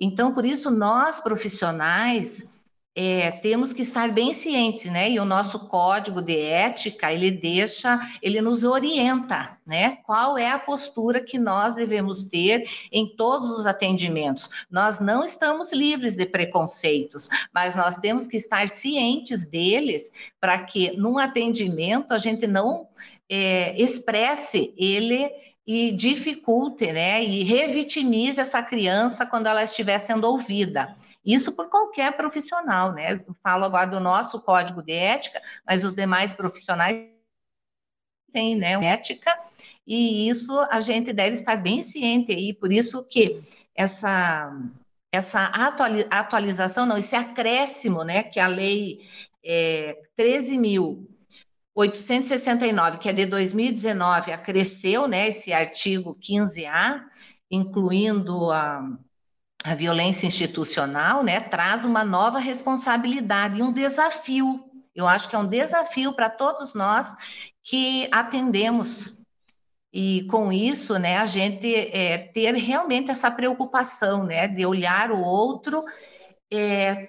[0.00, 2.57] Então, por isso nós profissionais
[3.00, 5.08] é, temos que estar bem cientes, né?
[5.08, 9.98] E o nosso código de ética, ele deixa, ele nos orienta, né?
[10.04, 14.50] Qual é a postura que nós devemos ter em todos os atendimentos.
[14.68, 20.96] Nós não estamos livres de preconceitos, mas nós temos que estar cientes deles para que
[20.96, 22.88] num atendimento a gente não
[23.28, 25.30] é, expresse ele
[25.68, 30.96] e dificulte, né, e revitimize essa criança quando ela estiver sendo ouvida.
[31.22, 33.16] Isso por qualquer profissional, né?
[33.16, 37.06] Eu falo agora do nosso código de ética, mas os demais profissionais
[38.32, 39.38] têm, né, ética,
[39.86, 43.38] e isso a gente deve estar bem ciente aí, por isso que
[43.74, 44.50] essa
[45.12, 45.52] essa
[46.10, 49.00] atualização, não, esse acréscimo, né, que a lei
[49.44, 51.08] é, 13 mil
[51.78, 57.04] 869, que é de 2019, acresceu né, esse artigo 15A,
[57.48, 58.82] incluindo a,
[59.62, 64.64] a violência institucional, né, traz uma nova responsabilidade e um desafio.
[64.92, 67.14] Eu acho que é um desafio para todos nós
[67.62, 69.22] que atendemos.
[69.92, 75.20] E com isso, né, a gente é, ter realmente essa preocupação, né, de olhar o
[75.20, 75.84] outro
[76.50, 77.08] é,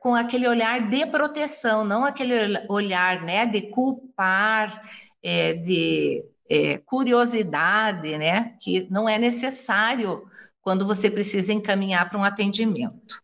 [0.00, 4.82] com aquele olhar de proteção, não aquele olhar né, de culpar,
[5.22, 10.28] é, de é, curiosidade, né, que não é necessário
[10.62, 13.19] quando você precisa encaminhar para um atendimento.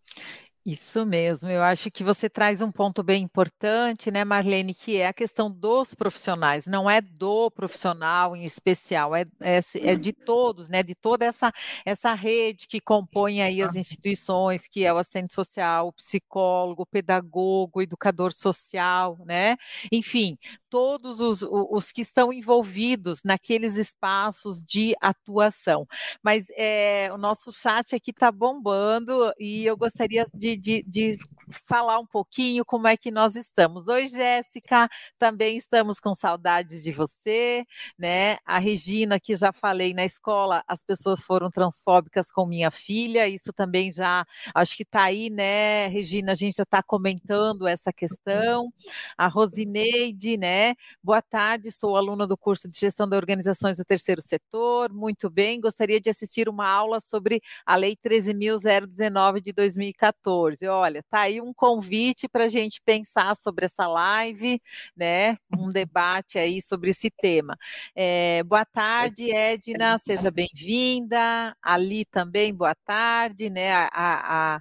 [0.69, 5.07] Isso mesmo, eu acho que você traz um ponto bem importante, né, Marlene, que é
[5.07, 10.69] a questão dos profissionais, não é do profissional em especial, é, é, é de todos,
[10.69, 11.53] né, de toda essa,
[11.85, 16.87] essa rede que compõe aí as instituições, que é o assistente social, o psicólogo, o
[16.87, 19.57] pedagogo, o educador social, né,
[19.93, 20.37] enfim,
[20.77, 25.87] todos os, os que estão envolvidos naqueles espaços de atuação.
[26.23, 31.17] Mas é, o nosso chat aqui está bombando e eu gostaria de de, de,
[31.65, 33.89] falar um pouquinho como é que nós estamos.
[33.89, 34.87] Oi, Jéssica,
[35.19, 37.65] também estamos com saudades de você,
[37.99, 38.37] né?
[38.45, 43.51] A Regina, que já falei na escola, as pessoas foram transfóbicas com minha filha, isso
[43.51, 46.33] também já, acho que está aí, né, Regina?
[46.33, 48.71] A gente já está comentando essa questão.
[49.17, 50.66] A Rosineide, né?
[51.03, 55.61] Boa tarde, sou aluna do curso de gestão de organizações do terceiro setor, muito bem,
[55.61, 60.07] gostaria de assistir uma aula sobre a Lei 13.019 de 2014.
[60.13, 60.67] 14.
[60.69, 64.61] Olha, tá aí um convite para a gente pensar sobre essa live,
[64.97, 65.37] né?
[65.57, 67.57] Um debate aí sobre esse tema.
[67.95, 71.57] É, boa tarde, Edna, seja bem-vinda.
[71.63, 73.73] Ali também, boa tarde, né?
[73.73, 74.61] A, a,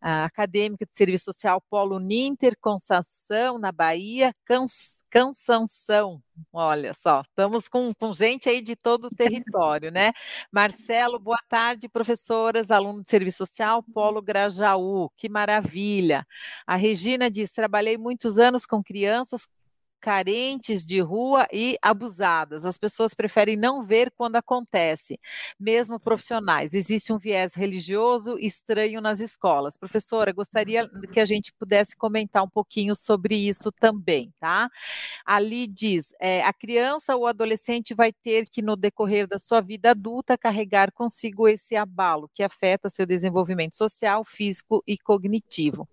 [0.00, 6.22] a acadêmica de serviço social Polo Ninter, Conceição, na Bahia, Cans, Cansanção.
[6.52, 10.12] Olha só, estamos com, com gente aí de todo o território, né?
[10.52, 16.26] Marcelo, boa tarde, professoras, aluno de serviço social, Polo Grajaú, que maravilha.
[16.66, 19.48] A Regina diz: trabalhei muitos anos com crianças
[20.06, 22.64] carentes de rua e abusadas.
[22.64, 25.18] As pessoas preferem não ver quando acontece,
[25.58, 26.74] mesmo profissionais.
[26.74, 29.76] Existe um viés religioso estranho nas escolas.
[29.76, 34.70] Professora, gostaria que a gente pudesse comentar um pouquinho sobre isso também, tá?
[35.24, 39.90] Ali diz: é, a criança ou adolescente vai ter que, no decorrer da sua vida
[39.90, 45.88] adulta, carregar consigo esse abalo que afeta seu desenvolvimento social, físico e cognitivo.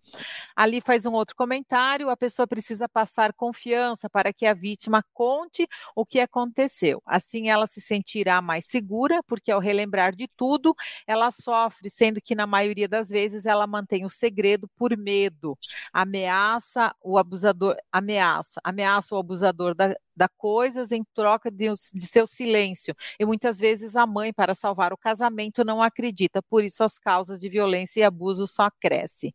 [0.56, 5.68] Ali faz um outro comentário: a pessoa precisa passar confiança para que a vítima conte
[5.96, 7.02] o que aconteceu.
[7.06, 10.76] Assim, ela se sentirá mais segura, porque ao relembrar de tudo,
[11.08, 15.58] ela sofre, sendo que na maioria das vezes ela mantém o segredo por medo,
[15.92, 22.28] ameaça o abusador, ameaça, ameaça o abusador da, da coisas em troca de, de, seu
[22.28, 22.96] silêncio.
[23.20, 27.39] E muitas vezes a mãe, para salvar o casamento, não acredita, por isso as causas
[27.39, 29.34] de violência e abuso só crescem.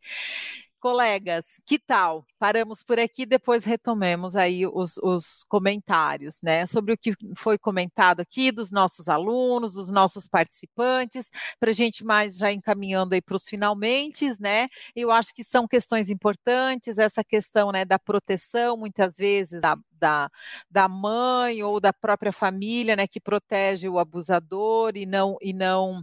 [0.80, 2.24] Colegas, que tal?
[2.38, 6.66] Paramos por aqui, depois retomemos aí os, os, comentários, né?
[6.66, 12.04] Sobre o que foi comentado aqui dos nossos alunos, dos nossos participantes, para a gente
[12.04, 14.68] mais já encaminhando aí para os finalmente, né?
[14.94, 20.30] Eu acho que são questões importantes, essa questão né, da proteção, muitas vezes, da, da,
[20.70, 26.02] da mãe ou da própria família, né, que protege o abusador e não, e não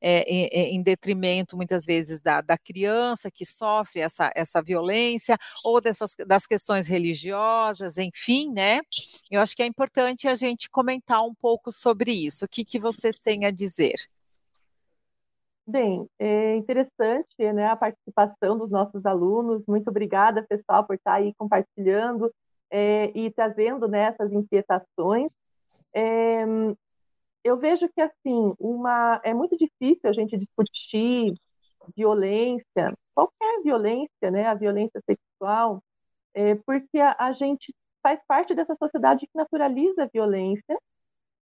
[0.00, 5.80] é, em, em, detrimento, muitas vezes, da, da criança que sofre essa, essa violência, ou
[5.80, 8.80] dessas, das questões religiosas, enfim, né?
[9.30, 12.44] Eu acho que é importante a gente comentar um pouco sobre isso.
[12.44, 13.96] O que, que vocês têm a dizer?
[15.68, 19.64] Bem, é interessante né, a participação dos nossos alunos.
[19.66, 22.32] Muito obrigada, pessoal, por estar aí compartilhando
[22.70, 25.30] é, e trazendo né, essas inquietações.
[25.94, 26.44] É,
[27.44, 31.34] eu vejo que assim uma é muito difícil a gente discutir
[31.96, 35.82] violência, qualquer violência, né, a violência sexual,
[36.34, 40.78] é, porque a, a gente faz parte dessa sociedade que naturaliza a violência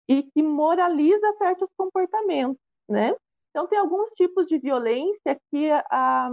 [0.07, 2.59] e que moraliza certos comportamentos,
[2.89, 3.15] né?
[3.49, 6.29] Então tem alguns tipos de violência que a,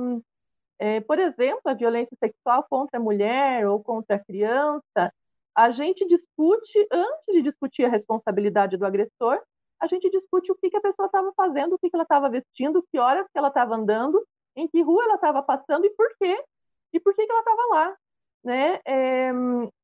[0.80, 5.12] é, por exemplo, a violência sexual contra a mulher ou contra a criança,
[5.54, 9.38] a gente discute, antes de discutir a responsabilidade do agressor,
[9.78, 12.30] a gente discute o que, que a pessoa estava fazendo, o que, que ela estava
[12.30, 16.08] vestindo, que horas que ela estava andando, em que rua ela estava passando e por
[16.18, 16.42] quê,
[16.94, 17.96] e por que, que ela estava lá.
[18.42, 18.80] Né?
[18.86, 19.30] É,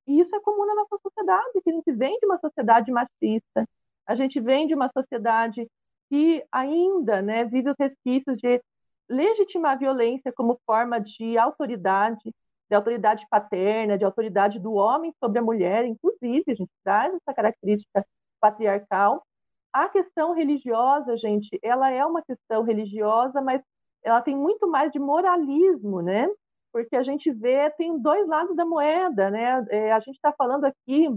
[0.07, 3.69] e isso é comum na nossa sociedade, que a gente vem de uma sociedade machista,
[4.07, 5.69] a gente vem de uma sociedade
[6.09, 8.63] que ainda né, vive os resquícios de
[9.09, 12.35] legitimar a violência como forma de autoridade,
[12.69, 17.35] de autoridade paterna, de autoridade do homem sobre a mulher, inclusive, a gente traz essa
[17.35, 18.05] característica
[18.41, 19.25] patriarcal.
[19.73, 23.63] A questão religiosa, gente, ela é uma questão religiosa, mas
[24.03, 26.29] ela tem muito mais de moralismo, né?
[26.73, 29.65] Porque a gente vê, tem dois lados da moeda, né?
[29.71, 31.09] É, a gente está falando aqui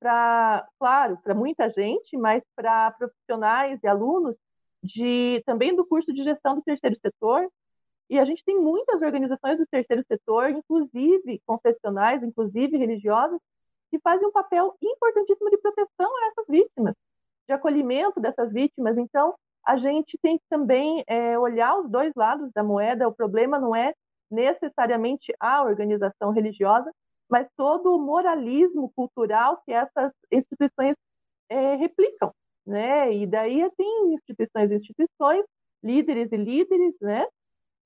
[0.00, 4.36] para, claro, para muita gente, mas para profissionais e alunos
[4.82, 7.48] de também do curso de gestão do terceiro setor.
[8.08, 13.40] E a gente tem muitas organizações do terceiro setor, inclusive confessionais, inclusive religiosas,
[13.90, 16.94] que fazem um papel importantíssimo de proteção a essas vítimas,
[17.46, 18.96] de acolhimento dessas vítimas.
[18.96, 19.34] Então,
[19.64, 23.08] a gente tem que também é, olhar os dois lados da moeda.
[23.08, 23.92] O problema não é
[24.30, 26.92] necessariamente a organização religiosa,
[27.28, 30.96] mas todo o moralismo cultural que essas instituições
[31.48, 32.32] é, replicam,
[32.66, 33.12] né?
[33.14, 35.44] E daí tem instituições e instituições,
[35.82, 37.26] líderes e líderes, né?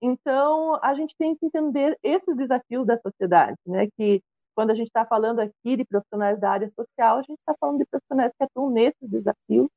[0.02, 3.88] Então a gente tem que entender esses desafios da sociedade, né?
[3.96, 4.22] Que
[4.54, 7.78] quando a gente está falando aqui de profissionais da área social, a gente está falando
[7.78, 9.68] de profissionais que atuam nesses desafios.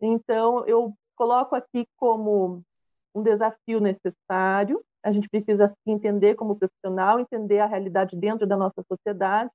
[0.00, 2.62] Então eu coloco aqui como
[3.14, 4.82] um desafio necessário.
[5.02, 9.52] A gente precisa se entender como profissional, entender a realidade dentro da nossa sociedade.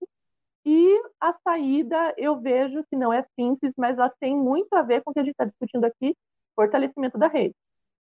[0.65, 5.03] E a saída, eu vejo que não é simples, mas ela tem muito a ver
[5.03, 6.15] com o que a gente está discutindo aqui,
[6.55, 7.55] fortalecimento da rede.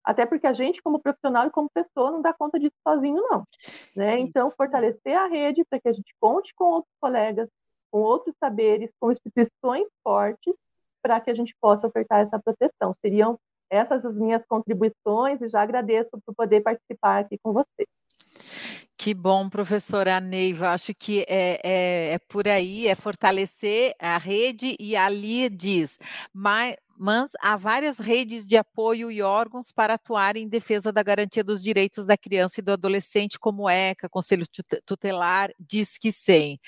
[0.03, 3.45] Até porque a gente, como profissional e como pessoa, não dá conta disso sozinho, não.
[3.95, 4.19] Né?
[4.19, 7.49] Então, fortalecer a rede para que a gente conte com outros colegas,
[7.91, 10.55] com outros saberes, com instituições fortes,
[11.01, 12.95] para que a gente possa ofertar essa proteção.
[13.01, 13.39] Seriam
[13.69, 17.87] essas as minhas contribuições e já agradeço por poder participar aqui com você.
[18.97, 20.69] Que bom, professora Neiva.
[20.69, 25.97] Acho que é, é, é, por aí, é fortalecer a rede, e ali diz,
[26.31, 31.43] mas, mas há várias redes de apoio e órgãos para atuar em defesa da garantia
[31.43, 34.45] dos direitos da criança e do adolescente, como ECA, Conselho
[34.85, 36.59] Tutelar, diz que sim.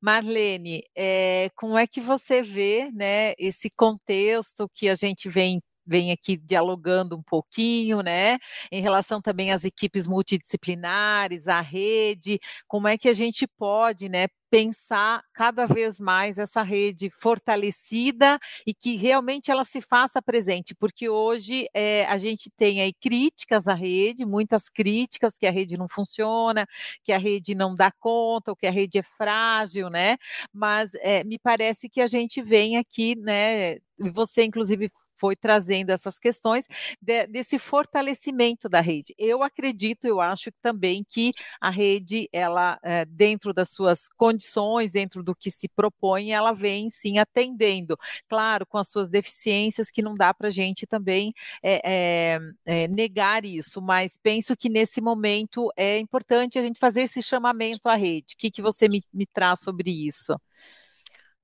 [0.00, 6.12] Marlene, é, como é que você vê né, esse contexto que a gente vem vem
[6.12, 8.38] aqui dialogando um pouquinho, né?
[8.70, 14.26] Em relação também às equipes multidisciplinares, à rede, como é que a gente pode, né,
[14.50, 21.08] pensar cada vez mais essa rede fortalecida e que realmente ela se faça presente, porque
[21.08, 25.86] hoje é, a gente tem aí críticas à rede, muitas críticas que a rede não
[25.88, 26.66] funciona,
[27.04, 30.16] que a rede não dá conta, ou que a rede é frágil, né?
[30.52, 33.76] Mas é, me parece que a gente vem aqui, né?
[34.12, 34.90] Você, inclusive,
[35.20, 36.66] foi trazendo essas questões
[37.00, 39.14] de, desse fortalecimento da rede.
[39.18, 45.22] Eu acredito, eu acho também que a rede, ela, é, dentro das suas condições, dentro
[45.22, 47.96] do que se propõe, ela vem sim atendendo.
[48.28, 53.44] Claro, com as suas deficiências, que não dá para a gente também é, é, negar
[53.44, 58.34] isso, mas penso que nesse momento é importante a gente fazer esse chamamento à rede.
[58.34, 60.34] O que, que você me, me traz sobre isso?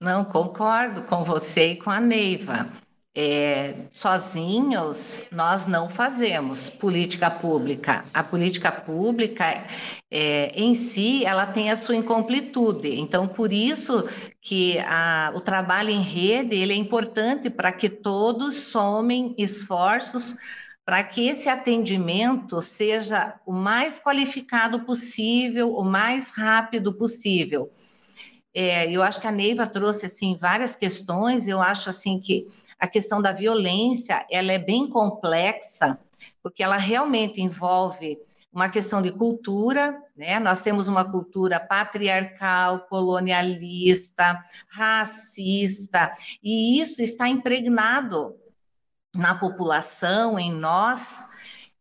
[0.01, 2.71] Não, concordo com você e com a Neiva
[3.19, 8.05] é, sozinhos nós não fazemos política pública.
[8.13, 9.65] A política pública
[10.11, 12.95] é, em si ela tem a sua incompletude.
[13.01, 14.07] Então por isso
[14.43, 20.37] que a, o trabalho em rede ele é importante para que todos somem esforços
[20.85, 27.73] para que esse atendimento seja o mais qualificado possível, o mais rápido possível.
[28.55, 31.49] É, eu acho que a Neiva trouxe assim várias questões.
[31.49, 32.47] Eu acho assim que
[32.79, 35.99] a questão da violência ela é bem complexa,
[36.43, 38.19] porque ela realmente envolve
[38.53, 40.41] uma questão de cultura, né?
[40.41, 48.35] Nós temos uma cultura patriarcal, colonialista, racista, e isso está impregnado
[49.15, 51.29] na população, em nós,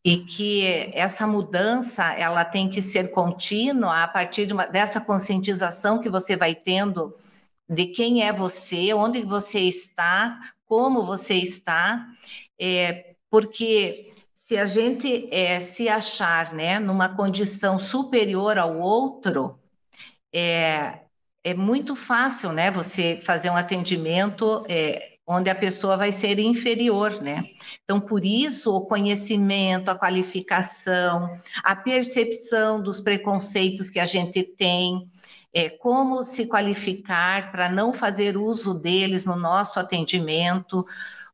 [0.04, 6.00] e que essa mudança ela tem que ser contínua a partir de uma, dessa conscientização
[6.00, 7.16] que você vai tendo
[7.68, 12.08] de quem é você, onde você está, como você está,
[12.60, 19.60] é, porque se a gente é, se achar né, numa condição superior ao outro,
[20.34, 21.00] é,
[21.44, 27.22] é muito fácil né, você fazer um atendimento é, onde a pessoa vai ser inferior,
[27.22, 27.44] né?
[27.84, 35.10] Então, por isso, o conhecimento, a qualificação, a percepção dos preconceitos que a gente tem,
[35.56, 40.86] é, como se qualificar para não fazer uso deles no nosso atendimento,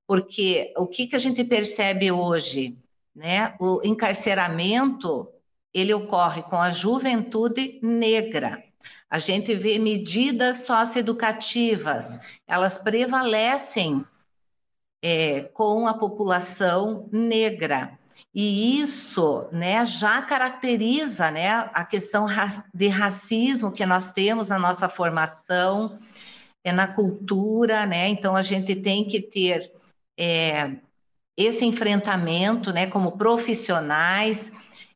[0.05, 2.78] porque o que, que a gente percebe hoje?
[3.15, 3.55] Né?
[3.59, 5.28] O encarceramento
[5.74, 8.63] ele ocorre com a juventude negra.
[9.09, 14.05] A gente vê medidas socioeducativas, elas prevalecem
[15.01, 17.97] é, com a população negra.
[18.34, 22.26] E isso né, já caracteriza né, a questão
[22.74, 26.00] de racismo que nós temos na nossa formação,
[26.64, 28.08] é, na cultura, né?
[28.08, 29.72] Então a gente tem que ter
[30.18, 30.78] é,
[31.36, 34.52] esse enfrentamento né, como profissionais,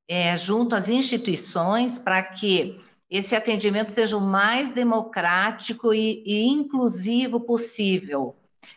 [0.07, 2.79] é, junto às instituições, para que
[3.09, 8.35] esse atendimento seja o mais democrático e, e inclusivo possível.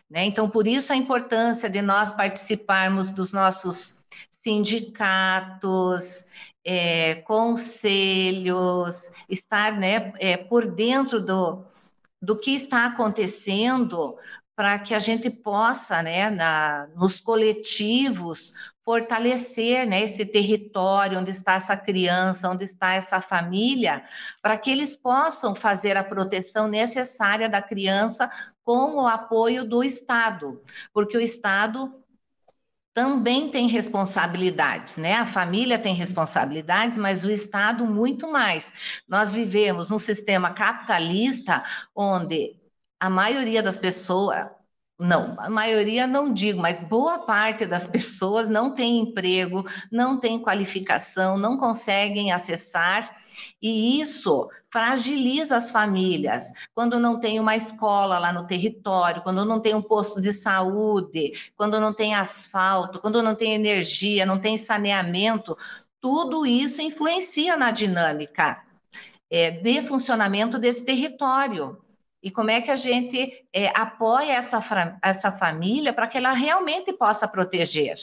[0.09, 0.25] Né?
[0.25, 4.03] Então, por isso a importância de nós participarmos dos nossos
[4.39, 6.25] sindicatos,
[6.63, 11.65] é, conselhos, estar né, é, por dentro do,
[12.21, 14.17] do que está acontecendo
[14.55, 21.55] para que a gente possa, né, na, nos coletivos, fortalecer né, esse território onde está
[21.55, 24.05] essa criança, onde está essa família,
[24.41, 28.29] para que eles possam fazer a proteção necessária da criança
[28.63, 30.61] com o apoio do Estado,
[30.93, 31.93] porque o Estado
[32.99, 35.13] também tem responsabilidades, né?
[35.13, 39.01] A família tem responsabilidades, mas o Estado muito mais.
[39.07, 41.63] Nós vivemos num sistema capitalista
[41.95, 42.57] onde
[42.99, 44.49] a maioria das pessoas,
[44.99, 50.37] não, a maioria não digo, mas boa parte das pessoas não tem emprego, não tem
[50.37, 53.15] qualificação, não conseguem acessar,
[53.61, 56.51] e isso fragiliza as famílias.
[56.73, 61.33] Quando não tem uma escola lá no território, quando não tem um posto de saúde,
[61.55, 65.57] quando não tem asfalto, quando não tem energia, não tem saneamento,
[66.01, 68.63] tudo isso influencia na dinâmica
[69.29, 71.77] é, de funcionamento desse território.
[72.21, 74.59] E como é que a gente é, apoia essa,
[75.01, 77.95] essa família para que ela realmente possa proteger?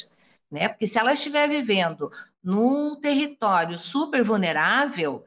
[0.50, 0.68] Né?
[0.68, 2.10] Porque se ela estiver vivendo
[2.46, 5.24] num território super vulnerável,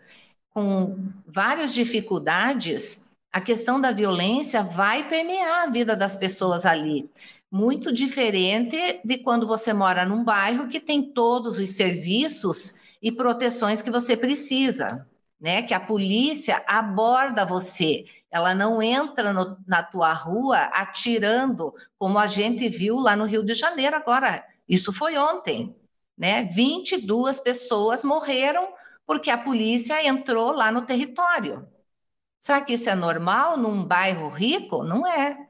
[0.51, 7.09] com várias dificuldades, a questão da violência vai permear a vida das pessoas ali.
[7.51, 13.82] Muito diferente de quando você mora num bairro que tem todos os serviços e proteções
[13.82, 15.05] que você precisa,
[15.39, 15.61] né?
[15.61, 22.28] Que a polícia aborda você ela não entra no, na tua rua atirando, como a
[22.28, 24.45] gente viu lá no Rio de Janeiro agora.
[24.67, 25.76] Isso foi ontem,
[26.20, 26.43] né?
[26.43, 28.74] 22 pessoas morreram
[29.07, 31.67] porque a polícia entrou lá no território.
[32.39, 34.84] Será que isso é normal num bairro rico?
[34.84, 35.49] Não é.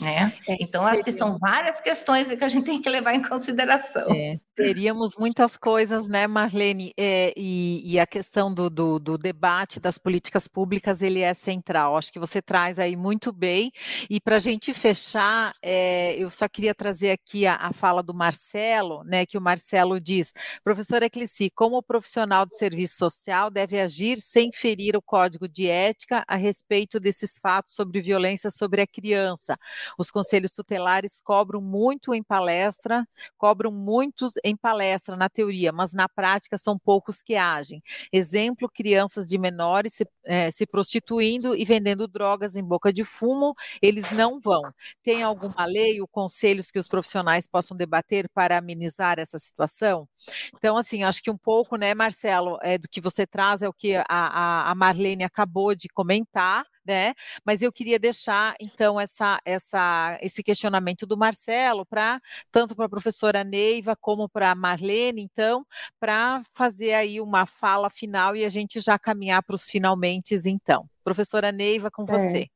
[0.00, 0.32] Né?
[0.46, 4.06] É, então, acho que são várias questões que a gente tem que levar em consideração.
[4.10, 6.92] É, teríamos muitas coisas, né, Marlene?
[6.96, 11.96] É, e, e, a questão do, do, do, debate das políticas públicas, ele é central.
[11.96, 13.72] Acho que você traz aí muito bem.
[14.08, 18.14] E para a gente fechar, é, eu só queria trazer aqui a, a, fala do
[18.14, 20.32] Marcelo, né, que o Marcelo diz,
[20.62, 26.24] professor Eclesi, como profissional do serviço social deve agir sem ferir o código de ética
[26.26, 29.56] a respeito desses fatos sobre violência sobre a criança?
[29.96, 36.08] Os conselhos tutelares cobram muito em palestra, cobram muitos em palestra na teoria, mas na
[36.08, 37.82] prática são poucos que agem.
[38.12, 43.54] Exemplo: crianças de menores se, é, se prostituindo e vendendo drogas em boca de fumo,
[43.80, 44.62] eles não vão.
[45.02, 50.08] Tem alguma lei ou conselhos que os profissionais possam debater para amenizar essa situação?
[50.56, 53.72] Então, assim, acho que um pouco, né, Marcelo, é, do que você traz é o
[53.72, 57.12] que a, a Marlene acabou de comentar né?
[57.44, 62.18] Mas eu queria deixar então essa, essa, esse questionamento do Marcelo para
[62.50, 65.66] tanto para a professora Neiva como para a Marlene, então,
[66.00, 70.86] para fazer aí uma fala final e a gente já caminhar para os finalmente, então.
[71.04, 72.48] Professora Neiva, com você.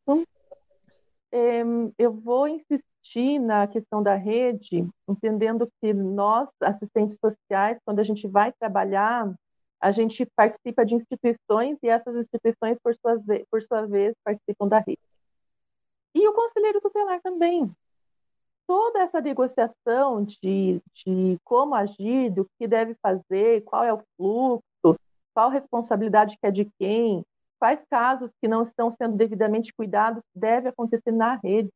[1.30, 1.62] É,
[1.98, 8.26] eu vou insistir na questão da rede, entendendo que nós, assistentes sociais, quando a gente
[8.26, 9.30] vai trabalhar
[9.82, 13.20] a gente participa de instituições e essas instituições, por, suas,
[13.50, 15.00] por sua vez, participam da rede.
[16.14, 17.68] E o conselheiro tutelar também.
[18.64, 25.00] Toda essa negociação de, de como agir, do que deve fazer, qual é o fluxo,
[25.34, 27.24] qual responsabilidade que é de quem,
[27.58, 31.72] quais casos que não estão sendo devidamente cuidados, deve acontecer na rede.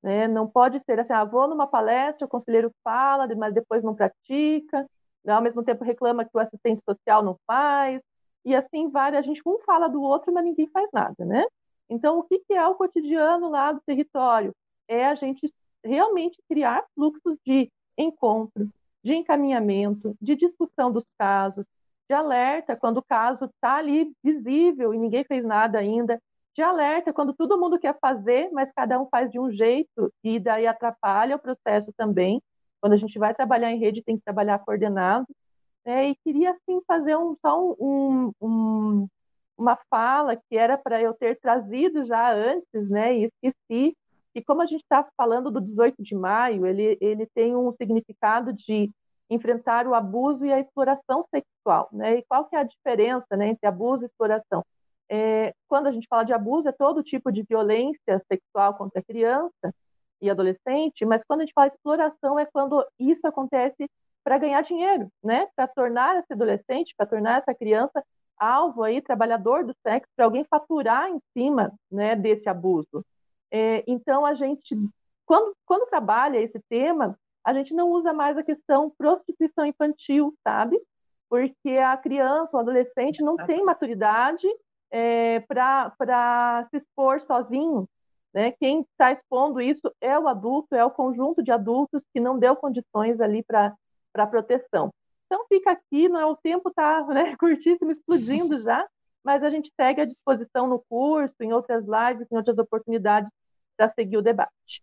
[0.00, 0.28] Né?
[0.28, 4.86] Não pode ser assim, ah, vou numa palestra, o conselheiro fala, mas depois não pratica,
[5.26, 8.00] ao mesmo tempo reclama que o assistente social não faz,
[8.44, 11.44] e assim vai, a gente um fala do outro, mas ninguém faz nada, né?
[11.88, 14.54] Então, o que, que é o cotidiano lá do território?
[14.88, 15.50] É a gente
[15.82, 18.68] realmente criar fluxos de encontro,
[19.02, 21.64] de encaminhamento, de discussão dos casos,
[22.08, 26.20] de alerta quando o caso está ali visível e ninguém fez nada ainda,
[26.54, 30.38] de alerta quando todo mundo quer fazer, mas cada um faz de um jeito e
[30.38, 32.42] daí atrapalha o processo também.
[32.84, 35.26] Quando a gente vai trabalhar em rede, tem que trabalhar coordenado.
[35.86, 36.10] Né?
[36.10, 39.08] E queria, assim, fazer um, só um, um,
[39.56, 43.16] uma fala que era para eu ter trazido já antes, né?
[43.16, 43.96] E esqueci.
[44.34, 48.52] E como a gente está falando do 18 de maio, ele, ele tem um significado
[48.52, 48.90] de
[49.30, 52.18] enfrentar o abuso e a exploração sexual, né?
[52.18, 54.62] E qual que é a diferença, né, entre abuso e exploração?
[55.08, 59.02] É, quando a gente fala de abuso, é todo tipo de violência sexual contra a
[59.02, 59.74] criança,
[60.26, 63.88] e adolescente, mas quando a gente fala exploração é quando isso acontece
[64.24, 65.46] para ganhar dinheiro, né?
[65.54, 68.02] Para tornar esse adolescente, para tornar essa criança
[68.38, 73.04] alvo aí, trabalhador do sexo, para alguém faturar em cima, né, desse abuso.
[73.50, 74.76] É, então a gente,
[75.24, 80.80] quando, quando trabalha esse tema, a gente não usa mais a questão prostituição infantil, sabe?
[81.28, 84.46] Porque a criança, o adolescente não tem maturidade
[84.90, 87.88] é, para se expor sozinho.
[88.34, 88.50] Né?
[88.50, 92.56] Quem está expondo isso é o adulto, é o conjunto de adultos que não deu
[92.56, 94.92] condições ali para proteção.
[95.26, 98.84] Então fica aqui, não é o tempo está né, curtíssimo, explodindo já,
[99.24, 103.30] mas a gente segue à disposição no curso, em outras lives, em outras oportunidades
[103.76, 104.82] para seguir o debate.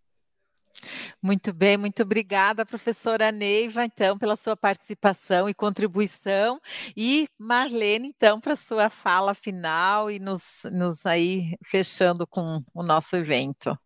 [1.23, 6.59] Muito bem, muito obrigada, professora Neiva, então, pela sua participação e contribuição.
[6.97, 13.15] E Marlene, então, para sua fala final e nos, nos aí fechando com o nosso
[13.15, 13.77] evento.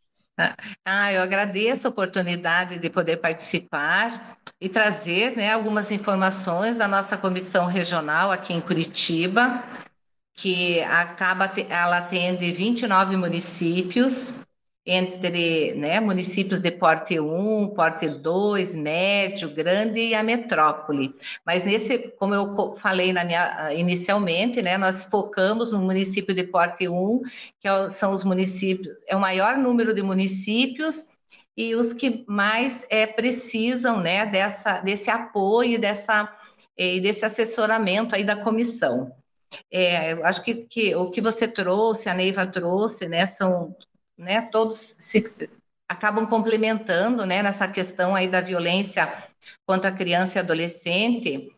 [0.86, 7.18] Ah, eu agradeço a oportunidade de poder participar e trazer né, algumas informações da nossa
[7.18, 9.64] comissão regional aqui em Curitiba,
[10.34, 14.45] que acaba, ela atende 29 municípios,
[14.86, 21.16] entre né, municípios de porte 1, porte 2, médio, grande e a metrópole.
[21.44, 27.22] Mas nesse, como eu falei minha, inicialmente, né, nós focamos no município de porte 1,
[27.60, 31.08] que é são os municípios, é o maior número de municípios
[31.58, 36.32] e os que mais é, precisam né, dessa, desse apoio dessa,
[36.78, 39.12] e desse assessoramento aí da comissão.
[39.72, 43.76] É, eu acho que, que, o que você trouxe, a Neiva trouxe, né, são
[44.18, 45.24] né, todos se
[45.88, 49.24] acabam complementando, né, nessa questão aí da violência
[49.66, 51.56] contra a criança e adolescente,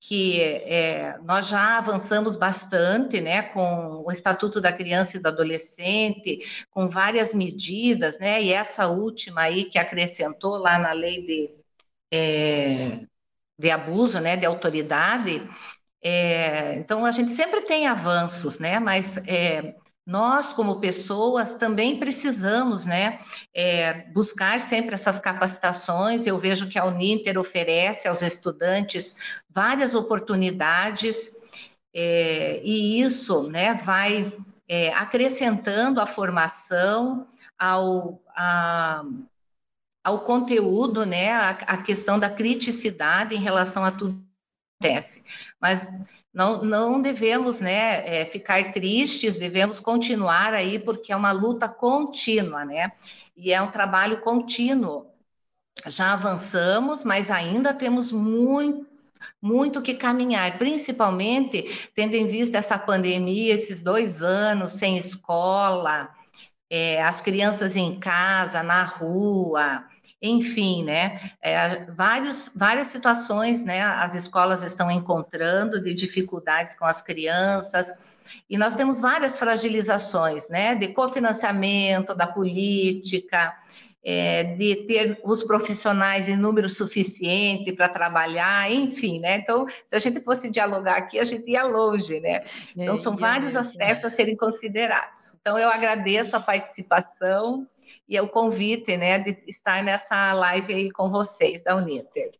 [0.00, 6.40] que é, nós já avançamos bastante, né, com o Estatuto da Criança e do Adolescente,
[6.70, 11.50] com várias medidas, né, e essa última aí que acrescentou lá na lei de,
[12.12, 13.00] é,
[13.58, 15.42] de abuso, né, de autoridade,
[16.02, 19.74] é, então a gente sempre tem avanços, né, mas é,
[20.06, 23.20] nós, como pessoas, também precisamos né,
[23.54, 26.26] é, buscar sempre essas capacitações.
[26.26, 29.16] Eu vejo que a Uninter oferece aos estudantes
[29.48, 31.34] várias oportunidades,
[31.94, 34.32] é, e isso né, vai
[34.68, 37.26] é, acrescentando a formação
[37.58, 39.04] ao, a,
[40.02, 44.22] ao conteúdo, né, a, a questão da criticidade em relação a tudo
[44.80, 45.24] que acontece.
[45.64, 45.90] Mas
[46.30, 52.66] não, não devemos né, é, ficar tristes, devemos continuar aí, porque é uma luta contínua,
[52.66, 52.92] né?
[53.34, 55.06] E é um trabalho contínuo.
[55.86, 58.86] Já avançamos, mas ainda temos muito
[59.40, 66.10] muito que caminhar, principalmente tendo em vista essa pandemia, esses dois anos sem escola,
[66.68, 69.82] é, as crianças em casa, na rua,
[70.24, 77.02] enfim, né, é, vários, várias situações, né, as escolas estão encontrando de dificuldades com as
[77.02, 77.92] crianças,
[78.48, 83.54] e nós temos várias fragilizações, né, de cofinanciamento, da política,
[84.04, 89.36] é, de ter os profissionais em número suficiente para trabalhar, enfim, né?
[89.36, 92.40] Então, se a gente fosse dialogar aqui, a gente ia longe, né?
[92.76, 95.38] Então, são é, vários aspectos a serem considerados.
[95.40, 97.66] Então, eu agradeço a participação
[98.08, 102.30] e o convite, né, de estar nessa live aí com vocês da Uniter.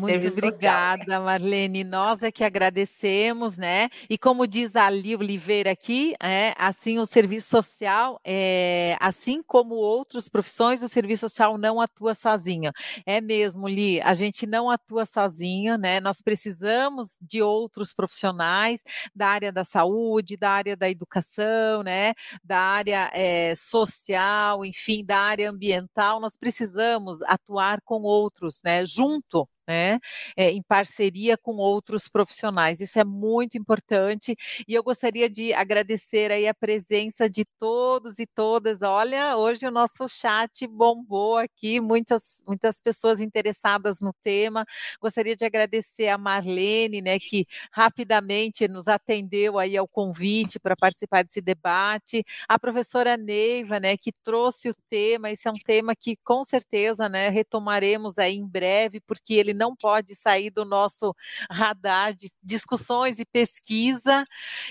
[0.00, 1.22] Muito obrigada, social?
[1.22, 1.84] Marlene.
[1.84, 3.88] Nós é que agradecemos, né?
[4.08, 9.74] E como diz a Ali Oliveira aqui, é, assim o serviço social, é, assim como
[9.74, 12.70] outras profissões, o serviço social não atua sozinho.
[13.06, 16.00] É mesmo, Li, a gente não atua sozinho, né?
[16.00, 18.82] Nós precisamos de outros profissionais
[19.14, 22.14] da área da saúde, da área da educação, né?
[22.42, 26.20] Da área é, social, enfim, da área ambiental.
[26.20, 28.84] Nós precisamos atuar com outros, né?
[28.84, 29.98] Junto né,
[30.36, 32.80] é, em parceria com outros profissionais.
[32.80, 34.36] Isso é muito importante
[34.68, 38.82] e eu gostaria de agradecer aí a presença de todos e todas.
[38.82, 44.64] Olha, hoje o nosso chat bombou aqui, muitas muitas pessoas interessadas no tema.
[45.00, 51.24] Gostaria de agradecer a Marlene, né, que rapidamente nos atendeu aí ao convite para participar
[51.24, 52.24] desse debate.
[52.48, 55.30] A professora Neiva, né, que trouxe o tema.
[55.30, 59.74] Esse é um tema que com certeza, né, retomaremos aí em breve, porque ele não
[59.76, 61.14] pode sair do nosso
[61.50, 64.26] radar de discussões e pesquisa,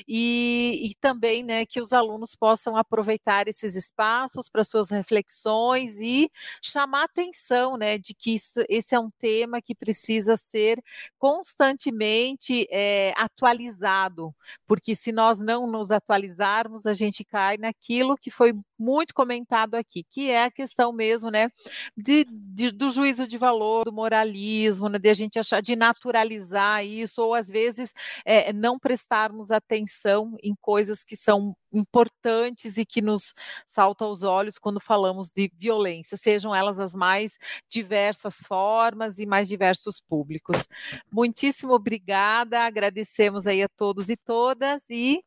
[0.07, 6.29] e, e também né, que os alunos possam aproveitar esses espaços para suas reflexões e
[6.61, 10.83] chamar atenção né, de que isso, esse é um tema que precisa ser
[11.17, 14.33] constantemente é, atualizado,
[14.67, 18.53] porque se nós não nos atualizarmos, a gente cai naquilo que foi
[18.83, 21.49] muito comentado aqui, que é a questão mesmo, né,
[21.95, 26.85] de, de, do juízo de valor, do moralismo, né, de a gente achar de naturalizar
[26.85, 27.93] isso, ou às vezes
[28.25, 33.33] é, não prestarmos atenção em coisas que são importantes e que nos
[33.65, 37.37] saltam aos olhos quando falamos de violência, sejam elas as mais
[37.71, 40.67] diversas formas e mais diversos públicos.
[41.11, 45.23] Muitíssimo obrigada, agradecemos aí a todos e todas e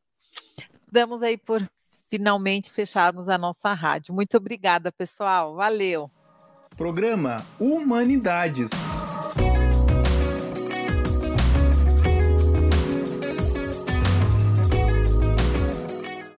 [0.91, 1.67] damos aí por
[2.09, 4.13] finalmente fecharmos a nossa rádio.
[4.13, 5.55] Muito obrigada, pessoal.
[5.55, 6.09] Valeu.
[6.75, 8.69] Programa Humanidades.